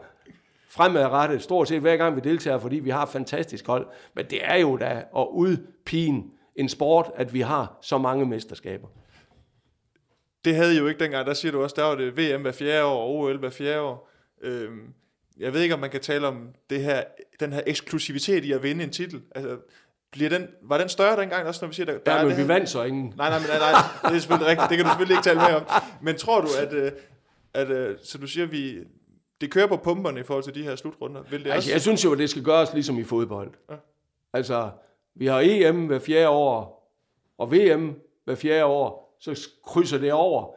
[0.70, 3.88] fremadrettet, stort set hver gang vi deltager, fordi vi har et fantastisk hold.
[4.16, 6.24] Men det er jo da at udpine
[6.56, 8.88] en sport, at vi har så mange mesterskaber.
[10.46, 12.52] Det havde I jo ikke dengang, der siger du også, der var det VM hver
[12.52, 14.10] fjerde år, og OL hver fjerde år.
[14.42, 14.94] Øhm,
[15.38, 17.04] jeg ved ikke, om man kan tale om det her,
[17.40, 19.22] den her eksklusivitet i at vinde en titel.
[19.36, 19.58] Altså,
[20.14, 22.42] bliver den, var den større dengang også, når vi siger, der, der ja, men vi
[22.42, 22.48] her...
[22.48, 23.14] vandt så ingen.
[23.18, 25.56] Nej, nej, nej, nej, det er selvfølgelig rigtigt, det kan du selvfølgelig ikke tale mere
[25.56, 25.66] om.
[26.02, 26.92] Men tror du, at, øh,
[27.54, 28.78] at, øh, så du siger, vi,
[29.42, 31.22] det kører på pumperne i forhold til de her slutrunder?
[31.22, 31.72] Vil det altså, også...
[31.72, 33.52] Jeg synes jo, at det skal gøres ligesom i fodbold.
[33.70, 33.76] Ja.
[34.34, 34.70] Altså,
[35.16, 36.90] vi har EM hver fjerde år,
[37.38, 37.96] og VM
[38.26, 40.56] hver fjerde år, så krydser det over,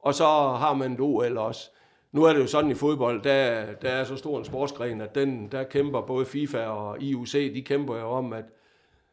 [0.00, 0.24] og så
[0.58, 1.70] har man et OL også.
[2.12, 5.14] Nu er det jo sådan i fodbold, der, der er så stor en sportsgren, at
[5.14, 8.44] den, der kæmper både FIFA og IUC, de kæmper jo om, at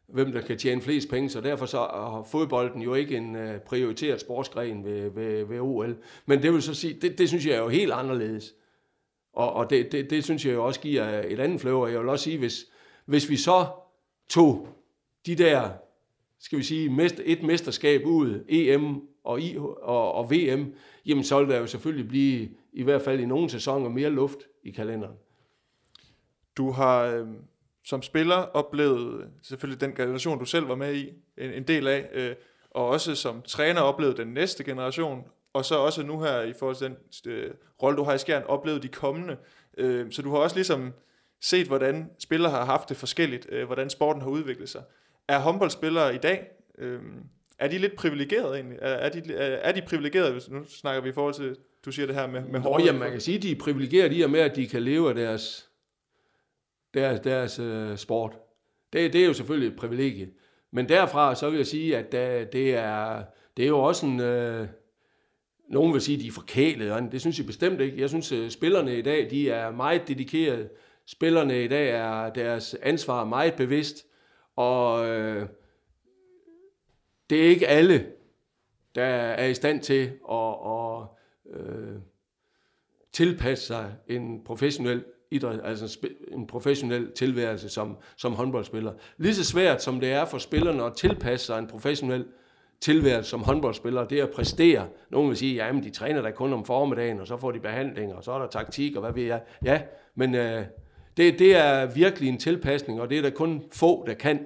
[0.07, 3.59] hvem der kan tjene flest penge, så derfor så er fodbolden jo ikke en øh,
[3.59, 5.97] prioriteret sportsgren ved, ved, ved OL.
[6.25, 8.55] Men det vil så sige, det, det synes jeg er jo helt anderledes.
[9.33, 11.87] Og, og det, det, det synes jeg jo også giver et andet flavor.
[11.87, 12.65] Jeg vil også sige, hvis,
[13.05, 13.65] hvis vi så
[14.29, 14.67] tog
[15.25, 15.69] de der,
[16.39, 20.73] skal vi sige, et mesterskab ud, EM og, I, og, og VM,
[21.05, 24.39] jamen så vil der jo selvfølgelig blive, i hvert fald i nogle sæsoner, mere luft
[24.63, 25.15] i kalenderen.
[26.57, 27.27] Du har øh,
[27.85, 32.09] som spiller oplevet selvfølgelig den generation, du selv var med i, en, en del af,
[32.13, 32.35] øh,
[32.71, 35.23] og også som træner oplevet den næste generation,
[35.53, 36.97] og så også nu her i forhold til den
[37.33, 37.51] øh,
[37.83, 39.37] rolle, du har i skjern, oplevet de kommende.
[39.77, 40.93] Øh, så du har også ligesom
[41.41, 44.83] set, hvordan spillere har haft det forskelligt, øh, hvordan sporten har udviklet sig.
[45.27, 46.99] Er håndboldspillere i dag, øh,
[47.59, 48.77] er de lidt privilegerede egentlig?
[48.81, 51.55] Er, er, de, er, de privilegerede, hvis nu snakker vi i forhold til,
[51.85, 52.85] du siger det her med, med hårdt?
[52.85, 55.09] Jamen, man kan sige, at de er privilegerede i og med, at de kan leve
[55.09, 55.69] af deres,
[56.95, 58.37] deres, deres uh, sport.
[58.93, 60.29] Det, det er jo selvfølgelig et privilegie.
[60.71, 63.23] Men derfra, så vil jeg sige, at det, det, er,
[63.57, 64.19] det er jo også en...
[64.19, 64.67] Uh,
[65.69, 68.01] nogen vil sige, at de er forkælet, og det synes jeg bestemt ikke.
[68.01, 70.69] Jeg synes, at spillerne i dag, de er meget dedikerede.
[71.05, 74.05] Spillerne i dag er deres ansvar meget bevidst,
[74.55, 75.47] og øh,
[77.29, 78.11] det er ikke alle,
[78.95, 81.07] der er i stand til at, at
[81.59, 81.99] øh,
[83.13, 85.99] tilpasse sig en professionel idræt, altså
[86.31, 88.93] en professionel tilværelse som, som håndboldspiller.
[89.17, 92.25] Lige så svært som det er for spillerne at tilpasse sig en professionel
[92.81, 94.87] tilværelse som håndboldspiller, det er at præstere.
[95.09, 98.13] Nogen vil sige, at de træner der kun om formiddagen, og så får de behandling,
[98.13, 99.41] og så er der taktik, og hvad ved jeg.
[99.63, 99.81] Ja,
[100.15, 100.65] men øh,
[101.17, 104.45] det, det er virkelig en tilpasning, og det er der kun få, der kan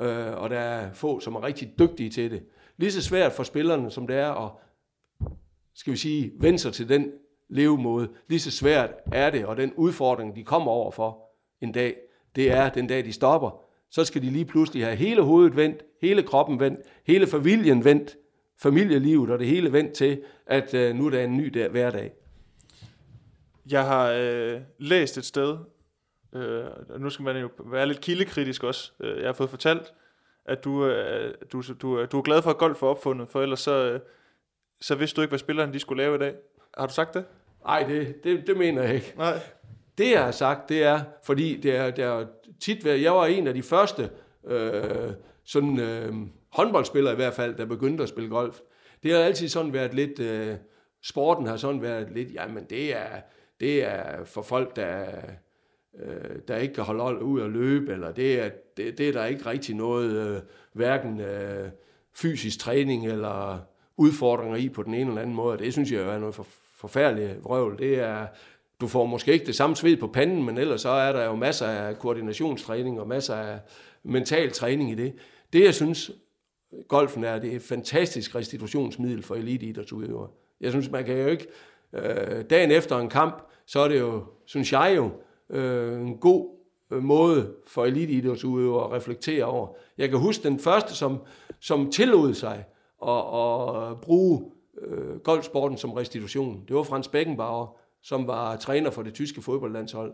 [0.00, 2.42] øh, og der er få, som er rigtig dygtige til det.
[2.76, 4.52] Lige så svært for spillerne, som det er at,
[5.74, 7.12] skal vi sige, vende sig til den
[7.50, 11.18] levemåde, lige så svært er det, og den udfordring, de kommer over for
[11.60, 11.96] en dag,
[12.36, 13.64] det er den dag, de stopper.
[13.90, 18.16] Så skal de lige pludselig have hele hovedet vendt, hele kroppen vendt, hele familien vendt,
[18.62, 22.12] familielivet og det hele vendt til, at øh, nu er der en ny dag, hverdag.
[23.70, 25.56] Jeg har øh, læst et sted,
[26.32, 28.92] Øh, nu skal man jo være lidt kildekritisk også.
[29.00, 29.92] Øh, jeg har fået fortalt,
[30.44, 33.60] at du, øh, du, du, du er glad for, at golf er opfundet, for ellers
[33.60, 34.00] så, øh,
[34.80, 36.34] så vidste du ikke, hvad spillerne de skulle lave i dag.
[36.78, 37.24] Har du sagt det?
[37.64, 39.14] Nej, det, det, det mener jeg ikke.
[39.16, 39.38] Nej.
[39.98, 42.26] Det jeg har sagt, det er, fordi det er, det er
[42.60, 44.10] tit været, jeg var en af de første
[44.46, 45.10] øh,
[45.44, 46.12] sådan, øh,
[46.52, 48.60] håndboldspillere i hvert fald, der begyndte at spille golf.
[49.02, 50.56] Det har altid sådan været lidt, øh,
[51.02, 53.20] sporten har sådan været lidt, jamen det er,
[53.60, 55.06] det er for folk, der
[55.98, 59.24] øh, der ikke kan holde ud og løbe, eller det er, det, det er der
[59.24, 60.42] ikke rigtig noget, øh,
[60.72, 61.68] hverken øh,
[62.14, 63.58] fysisk træning eller
[63.96, 65.58] udfordringer i på den ene eller anden måde.
[65.58, 66.46] Det synes jeg er noget for,
[66.80, 67.78] forfærdelige vrøvl.
[67.78, 68.26] Det er,
[68.80, 71.34] du får måske ikke det samme sved på panden, men ellers så er der jo
[71.34, 73.58] masser af koordinationstræning og masser af
[74.02, 75.14] mental træning i det.
[75.52, 76.10] Det, jeg synes,
[76.88, 80.28] golfen er, det er et fantastisk restitutionsmiddel for eliteidrætsudøvere.
[80.60, 81.46] Jeg synes, man kan jo ikke,
[81.92, 85.10] øh, dagen efter en kamp, så er det jo, synes jeg jo,
[85.50, 86.48] øh, en god
[86.90, 89.68] øh, måde for eliteidrætsudøvere at reflektere over.
[89.98, 91.18] Jeg kan huske den første, som,
[91.60, 92.64] som tillod sig
[93.06, 94.52] at, at bruge
[94.86, 96.64] øh, golfsporten som restitution.
[96.68, 100.12] Det var Frans Beckenbauer, som var træner for det tyske fodboldlandshold,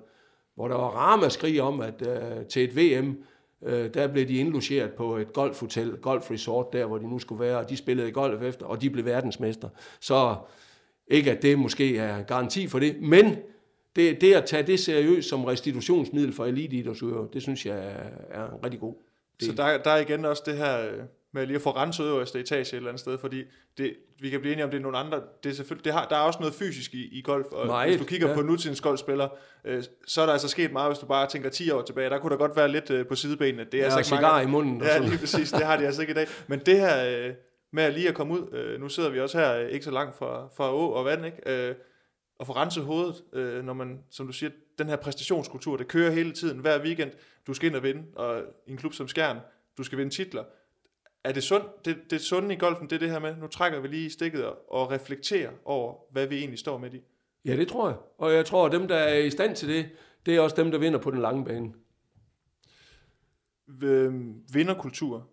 [0.54, 3.18] hvor der var ramaskrig om, at øh, til et VM,
[3.64, 7.58] øh, der blev de indlogeret på et golfhotel, golfresort, der hvor de nu skulle være,
[7.58, 9.68] og de spillede golf efter, og de blev verdensmester.
[10.00, 10.36] Så
[11.08, 13.36] ikke at det måske er garanti for det, men
[13.96, 18.44] det, det at tage det seriøst som restitutionsmiddel for eliteidrætsudøvere, det synes jeg er, er
[18.44, 18.94] en rigtig god
[19.40, 19.48] del.
[19.48, 21.02] Så der, der er igen også det her øh,
[21.36, 23.44] med lige at få renset øverste etage et eller andet sted, fordi
[23.78, 26.06] det, vi kan blive enige om, det er nogle andre, det er selvfølgelig, det har,
[26.08, 28.34] der er også noget fysisk i, i golf, og Meget, hvis du kigger ja.
[28.34, 29.28] på nutidens golfspillere,
[29.64, 32.18] øh, så er der altså sket meget, hvis du bare tænker 10 år tilbage, der
[32.18, 33.64] kunne der godt være lidt øh, på sidebenene.
[33.64, 34.82] Det er ja, altså ikke mange, i munden.
[34.82, 36.26] Ja, lige præcis, det har de altså ikke i dag.
[36.46, 37.34] Men det her øh,
[37.72, 39.90] med at lige at komme ud, øh, nu sidder vi også her, øh, ikke så
[39.90, 41.68] langt fra, fra å og vand, ikke?
[41.68, 41.74] Øh,
[42.38, 46.10] og få renset hovedet, øh, når man, som du siger, den her præstationskultur, det kører
[46.10, 47.10] hele tiden, hver weekend,
[47.46, 49.36] du skal ind og vinde, og i en klub som Skjern,
[49.78, 50.44] du skal vinde titler,
[51.28, 51.84] er det sundt?
[51.84, 54.10] Det, det sunde i golfen, det er det her med, nu trækker vi lige i
[54.10, 57.00] stikket og reflekterer over, hvad vi egentlig står med i.
[57.44, 57.96] Ja, det tror jeg.
[58.18, 59.88] Og jeg tror, at dem, der er i stand til det,
[60.26, 61.72] det er også dem, der vinder på den lange bane.
[64.52, 65.28] Vinderkultur.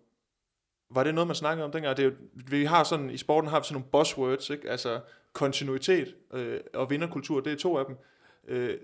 [0.90, 1.96] Var det noget, man snakkede om dengang?
[1.96, 4.70] Det er jo, vi har sådan, I sporten har vi sådan nogle buzzwords, ikke?
[4.70, 5.00] altså
[5.32, 7.96] kontinuitet øh, og vinderkultur, det er to af dem.
[8.48, 8.78] Øh,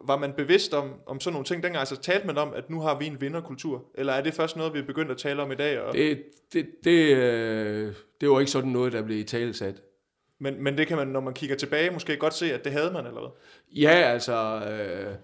[0.00, 1.80] var man bevidst om, om sådan nogle ting dengang?
[1.80, 3.84] Altså talte man om, at nu har vi en vinderkultur?
[3.94, 5.80] Eller er det først noget, vi er begyndt at tale om i dag?
[5.80, 5.94] Og...
[5.94, 9.82] Det, det, det, øh, det var ikke sådan noget, der blev i talesat.
[10.38, 12.92] Men, men det kan man, når man kigger tilbage, måske godt se, at det havde
[12.92, 13.30] man, eller hvad?
[13.82, 14.34] Ja, altså...
[14.70, 15.14] Øh,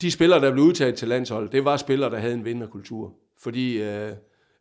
[0.00, 3.14] de spillere, der blev udtaget til landshold, det var spillere, der havde en vinderkultur.
[3.38, 4.12] Fordi øh,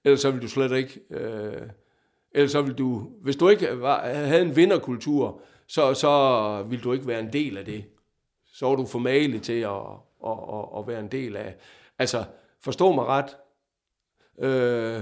[0.04, 1.00] ellers så ville du slet ikke...
[1.10, 1.62] Øh,
[2.32, 3.10] ellers så ville du...
[3.22, 7.58] Hvis du ikke var, havde en vinderkultur, så, så vil du ikke være en del
[7.58, 7.86] af det.
[8.46, 9.72] Så er du formagelig til at,
[10.26, 11.56] at, at, at være en del af.
[12.00, 12.24] Altså,
[12.62, 13.38] forstå mig ret.
[14.40, 15.02] Øh,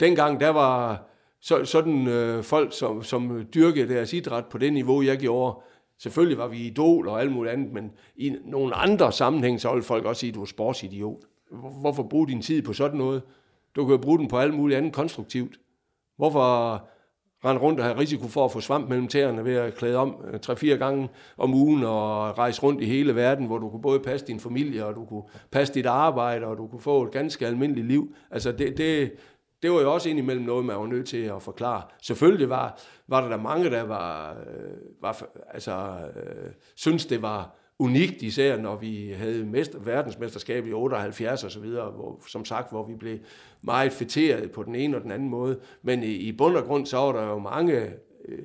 [0.00, 1.04] dengang, der var
[1.40, 5.60] så, sådan øh, folk, som, som dyrkede deres idræt på det niveau, jeg gjorde.
[5.98, 9.84] Selvfølgelig var vi idol og alt muligt andet, men i nogle andre sammenhæng, så ville
[9.84, 11.18] folk også sige, at du er sportsidiot.
[11.80, 13.22] Hvorfor bruge din tid på sådan noget?
[13.76, 15.60] Du kan jo bruge den på alt muligt andet konstruktivt.
[16.16, 16.88] Hvorfor
[17.44, 20.24] rende rundt og have risiko for at få svamp mellem tæerne ved at klæde om
[20.32, 24.00] øh, 3-4 gange om ugen og rejse rundt i hele verden, hvor du kunne både
[24.00, 27.46] passe din familie, og du kunne passe dit arbejde, og du kunne få et ganske
[27.46, 28.14] almindeligt liv.
[28.30, 29.12] Altså det, det,
[29.62, 31.82] det var jo også indimellem noget, man var nødt til at forklare.
[32.02, 37.56] Selvfølgelig var, var der der mange, der var, øh, var altså, øh, synes det var
[37.78, 42.70] unikt, især når vi havde mester, verdensmesterskab i 78 og så videre, hvor, som sagt,
[42.70, 43.18] hvor vi blev
[43.62, 45.60] meget fætteret på den ene og den anden måde.
[45.82, 47.92] Men i, i bund og grund, så var der jo mange
[48.28, 48.38] øh,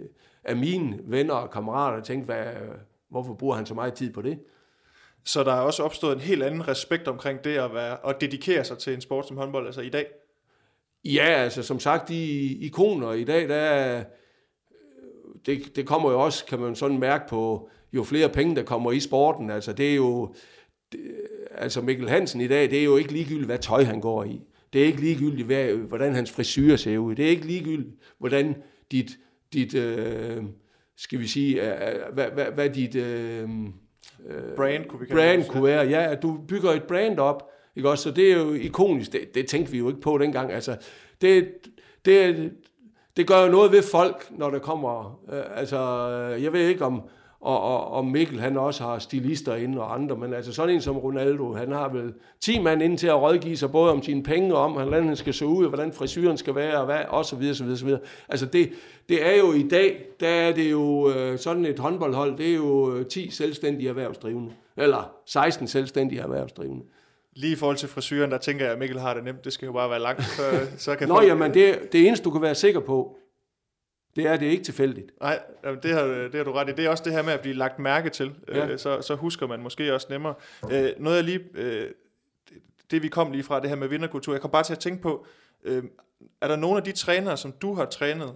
[0.44, 2.46] af mine venner og kammerater, der tænkte, hvad,
[3.10, 4.40] hvorfor bruger han så meget tid på det?
[5.24, 8.64] Så der er også opstået en helt anden respekt omkring det at, være, at dedikere
[8.64, 10.08] sig til en sport som håndbold, altså i dag?
[11.06, 14.04] Ja, altså som sagt, de ikoner i dag, der
[15.46, 18.92] det, det kommer jo også, kan man sådan mærke på, jo flere penge, der kommer
[18.92, 19.50] i sporten.
[19.50, 20.36] Altså det er jo,
[20.92, 21.00] det,
[21.52, 24.42] altså Mikkel Hansen i dag, det er jo ikke ligegyldigt, hvad tøj han går i.
[24.74, 27.16] Det er ikke ligegyldigt, hvad, hvordan hans frisyr ser ud.
[27.16, 28.56] Det er ikke ligegyldigt, hvordan
[28.92, 29.18] dit,
[29.54, 30.44] dit øh,
[30.98, 33.50] skal vi sige, øh, hvad, hvad, hvad dit øh,
[34.56, 35.88] brand, kunne, vi brand kunne være.
[35.88, 38.04] Ja, du bygger et brand op, ikke også?
[38.04, 39.12] Så det er jo ikonisk.
[39.12, 40.52] Det, det tænkte vi jo ikke på dengang.
[40.52, 40.78] Altså,
[41.22, 41.50] det,
[42.06, 42.52] det,
[43.18, 45.22] det gør jo noget ved folk, når der kommer...
[45.34, 45.80] Øh, altså,
[46.42, 47.02] jeg ved ikke om
[47.42, 50.82] og, og, og Mikkel han også har stilister inde og andre, men altså sådan en
[50.82, 54.24] som Ronaldo, han har vel 10 mand inde til at rådgive sig både om sine
[54.24, 57.00] penge og om, hvordan han skal se ud, og hvordan frisyren skal være, og, hvad,
[57.08, 58.02] og så videre, så videre, så videre.
[58.30, 58.70] Altså det,
[59.10, 62.56] det er jo i dag, der er det jo øh, sådan et håndboldhold, det er
[62.56, 66.84] jo 10 øh, selvstændige erhvervsdrivende, eller 16 selvstændige erhvervsdrivende.
[67.36, 69.46] Lige i forhold til frisyren, der tænker jeg, at Mikkel har det nemt.
[69.46, 70.44] Det skal jo bare være langt, så,
[70.78, 71.28] så kan Nå, folk...
[71.28, 73.18] jamen, det, det eneste, du kan være sikker på,
[74.18, 75.12] det er det ikke tilfældigt.
[75.22, 75.40] Nej,
[75.84, 76.72] det har, det har du ret i.
[76.72, 78.36] Det er også det her med at blive lagt mærke til.
[78.48, 78.68] Ja.
[78.68, 80.34] Øh, så, så husker man måske også nemmere.
[80.72, 81.40] Øh, noget jeg lige...
[81.54, 81.92] Øh,
[82.92, 84.34] det vi kom lige fra, det her med vinderkultur.
[84.34, 85.26] Jeg kom bare til at tænke på,
[86.42, 88.34] er der nogle af de trænere, som du har trænet,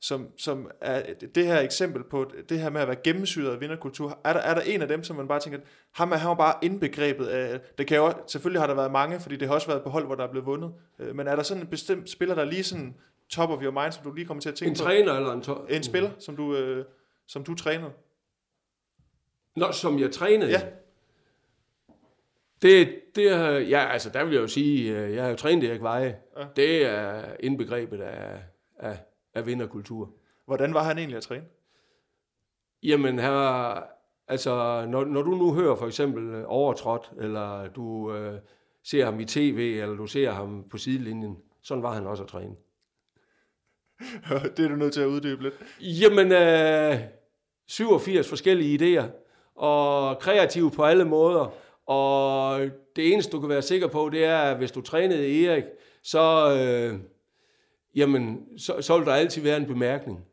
[0.00, 1.02] som, som er
[1.34, 4.18] det her eksempel på det her med at være gennemsyret af vinderkultur?
[4.24, 5.58] Er der, er der en af dem, som man bare tænker,
[5.92, 9.36] ham er, han bare indbegrebet af, det kan jo, selvfølgelig har der været mange, fordi
[9.36, 10.72] det har også været på hold, hvor der er blevet vundet,
[11.14, 12.94] men er der sådan en bestemt spiller, der er lige sådan
[13.30, 14.82] top of your mind, som du lige kommer til at tænke en på?
[14.82, 15.42] En træner eller en...
[15.42, 16.84] To- en spiller, som du, øh,
[17.26, 17.92] som du trænede?
[19.56, 20.50] Nå, som jeg trænede?
[20.50, 20.60] Ja.
[22.62, 23.24] Det, det
[23.70, 26.18] ja, altså der vil jeg jo sige, øh, jeg har jo trænet Erik Veje.
[26.38, 26.46] Ja.
[26.56, 28.42] Det er indbegrebet af,
[28.78, 28.98] af,
[29.34, 30.10] af vinderkultur.
[30.44, 31.44] Hvordan var han egentlig at træne?
[32.82, 33.82] Jamen, her,
[34.28, 38.40] altså, når, når du nu hører for eksempel overtrådt, eller du øh,
[38.82, 42.28] ser ham i tv, eller du ser ham på sidelinjen, sådan var han også at
[42.28, 42.54] træne.
[44.56, 45.54] det er du nødt til at uddybe lidt.
[45.80, 46.98] Jamen, øh,
[47.66, 49.04] 87 forskellige idéer,
[49.54, 51.54] og kreativ på alle måder,
[51.86, 52.60] og
[52.96, 55.64] det eneste, du kan være sikker på, det er, at hvis du trænede Erik,
[56.02, 57.00] så, øh,
[57.94, 60.24] jamen, så, så vil der altid være en bemærkning.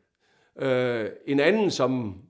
[0.59, 2.21] Øh, en anden, som,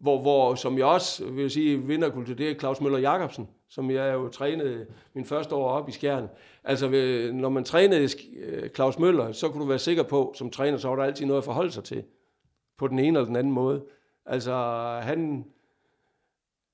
[0.00, 4.14] hvor, hvor, som jeg også vil sige vinderkultur, det er Claus Møller Jacobsen, som jeg
[4.14, 6.28] jo trænede min første år op i Skjern.
[6.64, 6.88] Altså,
[7.34, 10.88] når man trænede øh, Claus Møller, så kunne du være sikker på, som træner, så
[10.88, 12.04] var der altid noget at forholde sig til.
[12.78, 13.84] På den ene eller den anden måde.
[14.26, 14.54] Altså,
[15.02, 15.44] han,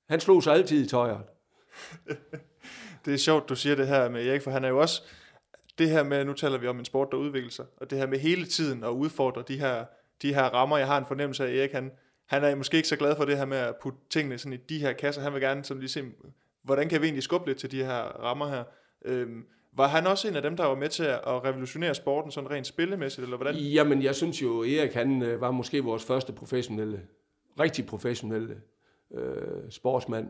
[0.09, 1.17] han slog sig altid i tøjet.
[3.05, 5.01] det er sjovt, du siger det her med Erik, for han er jo også,
[5.77, 8.07] det her med, nu taler vi om en sport, der udvikler sig, og det her
[8.07, 9.85] med hele tiden at udfordre de her,
[10.21, 11.91] de her rammer, jeg har en fornemmelse af, at Erik, han,
[12.25, 14.57] han er måske ikke så glad for det her med at putte tingene sådan i
[14.57, 16.03] de her kasser, han vil gerne sådan lige se,
[16.63, 18.63] hvordan kan vi egentlig skubbe lidt til de her rammer her.
[19.05, 22.51] Øhm, var han også en af dem, der var med til at revolutionere sporten sådan
[22.51, 23.55] rent spillemæssigt, eller hvordan?
[23.55, 27.01] Jamen, jeg synes jo, Erik han øh, var måske vores første professionelle,
[27.59, 28.61] rigtig professionelle
[29.13, 30.27] øh, sportsmand,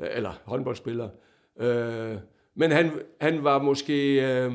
[0.00, 1.08] øh, eller håndboldspiller.
[1.60, 2.16] Øh,
[2.54, 2.90] men han,
[3.20, 4.52] han var måske, øh,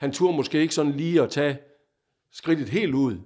[0.00, 1.58] han turde måske ikke sådan lige at tage
[2.32, 3.16] skridtet helt ud.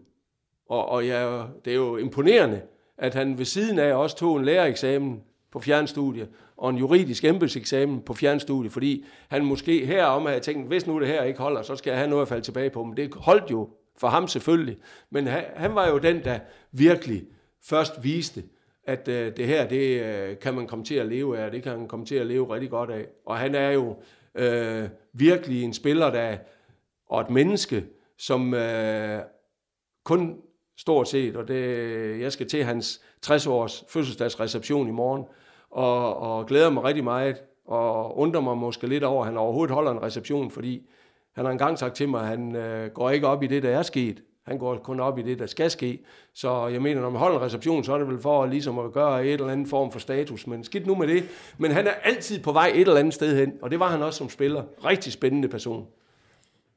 [0.68, 2.62] Og, og ja, det er jo imponerende,
[2.98, 5.22] at han ved siden af også tog en lærereksamen
[5.52, 6.28] på fjernstudie,
[6.58, 11.08] og en juridisk embedseksamen på fjernstudie, fordi han måske herom havde tænkt, hvis nu det
[11.08, 12.84] her ikke holder, så skal jeg have noget at falde tilbage på.
[12.84, 14.76] Men det holdt jo for ham selvfølgelig.
[15.10, 16.38] Men han, han var jo den, der
[16.72, 17.24] virkelig
[17.62, 18.44] først viste,
[18.84, 21.72] at øh, det her, det øh, kan man komme til at leve af, det kan
[21.72, 23.06] han komme til at leve rigtig godt af.
[23.26, 23.96] Og han er jo
[24.34, 26.36] øh, virkelig en spiller, der
[27.08, 27.84] og et menneske,
[28.18, 29.20] som øh,
[30.04, 30.40] kun
[30.76, 35.24] stort set, og det, jeg skal til hans 60-års fødselsdagsreception i morgen,
[35.70, 39.74] og, og glæder mig rigtig meget, og undrer mig måske lidt over, at han overhovedet
[39.74, 40.82] holder en reception, fordi
[41.34, 43.70] han har engang sagt til mig, at han øh, går ikke op i det, der
[43.70, 44.22] er sket.
[44.46, 46.04] Han går kun op i det, der skal ske.
[46.34, 48.92] Så jeg mener, når man holder en reception, så er det vel for ligesom at
[48.92, 50.46] gøre et eller andet form for status.
[50.46, 51.24] Men skidt nu med det.
[51.58, 54.02] Men han er altid på vej et eller andet sted hen, og det var han
[54.02, 54.62] også som spiller.
[54.84, 55.86] Rigtig spændende person.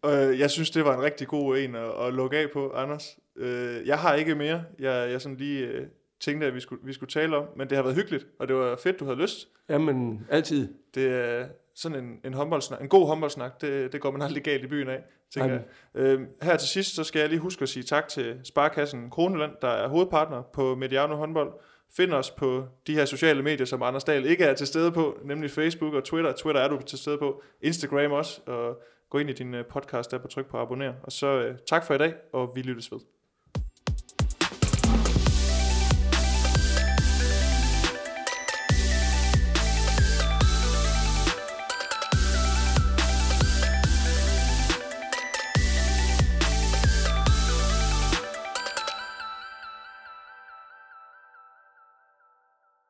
[0.05, 3.17] Øh, jeg synes, det var en rigtig god en at, at lukke af på, Anders.
[3.37, 4.63] Øh, jeg har ikke mere.
[4.79, 5.85] Jeg, jeg sådan lige øh,
[6.21, 8.55] tænkte, at vi skulle, vi skulle tale om, men det har været hyggeligt, og det
[8.55, 9.47] var fedt, du havde lyst.
[9.69, 10.73] Jamen, altid.
[10.95, 11.45] Det er
[11.75, 14.89] sådan en, en, håndboldsnak, en god håndboldsnak, det, det går man aldrig galt i byen
[14.89, 15.03] af,
[15.33, 15.63] tænker jeg.
[15.95, 19.51] Øh, her til sidst, så skal jeg lige huske at sige tak til Sparkassen Kroneland,
[19.61, 21.53] der er hovedpartner på Mediano håndbold.
[21.97, 25.17] Find os på de her sociale medier, som Anders Dahl ikke er til stede på,
[25.25, 26.31] nemlig Facebook og Twitter.
[26.31, 27.43] Twitter er du til stede på.
[27.61, 30.93] Instagram også, og gå ind i din øh, podcast der på tryk på abonner.
[31.03, 32.99] Og så øh, tak for i dag, og vi lyttes ved.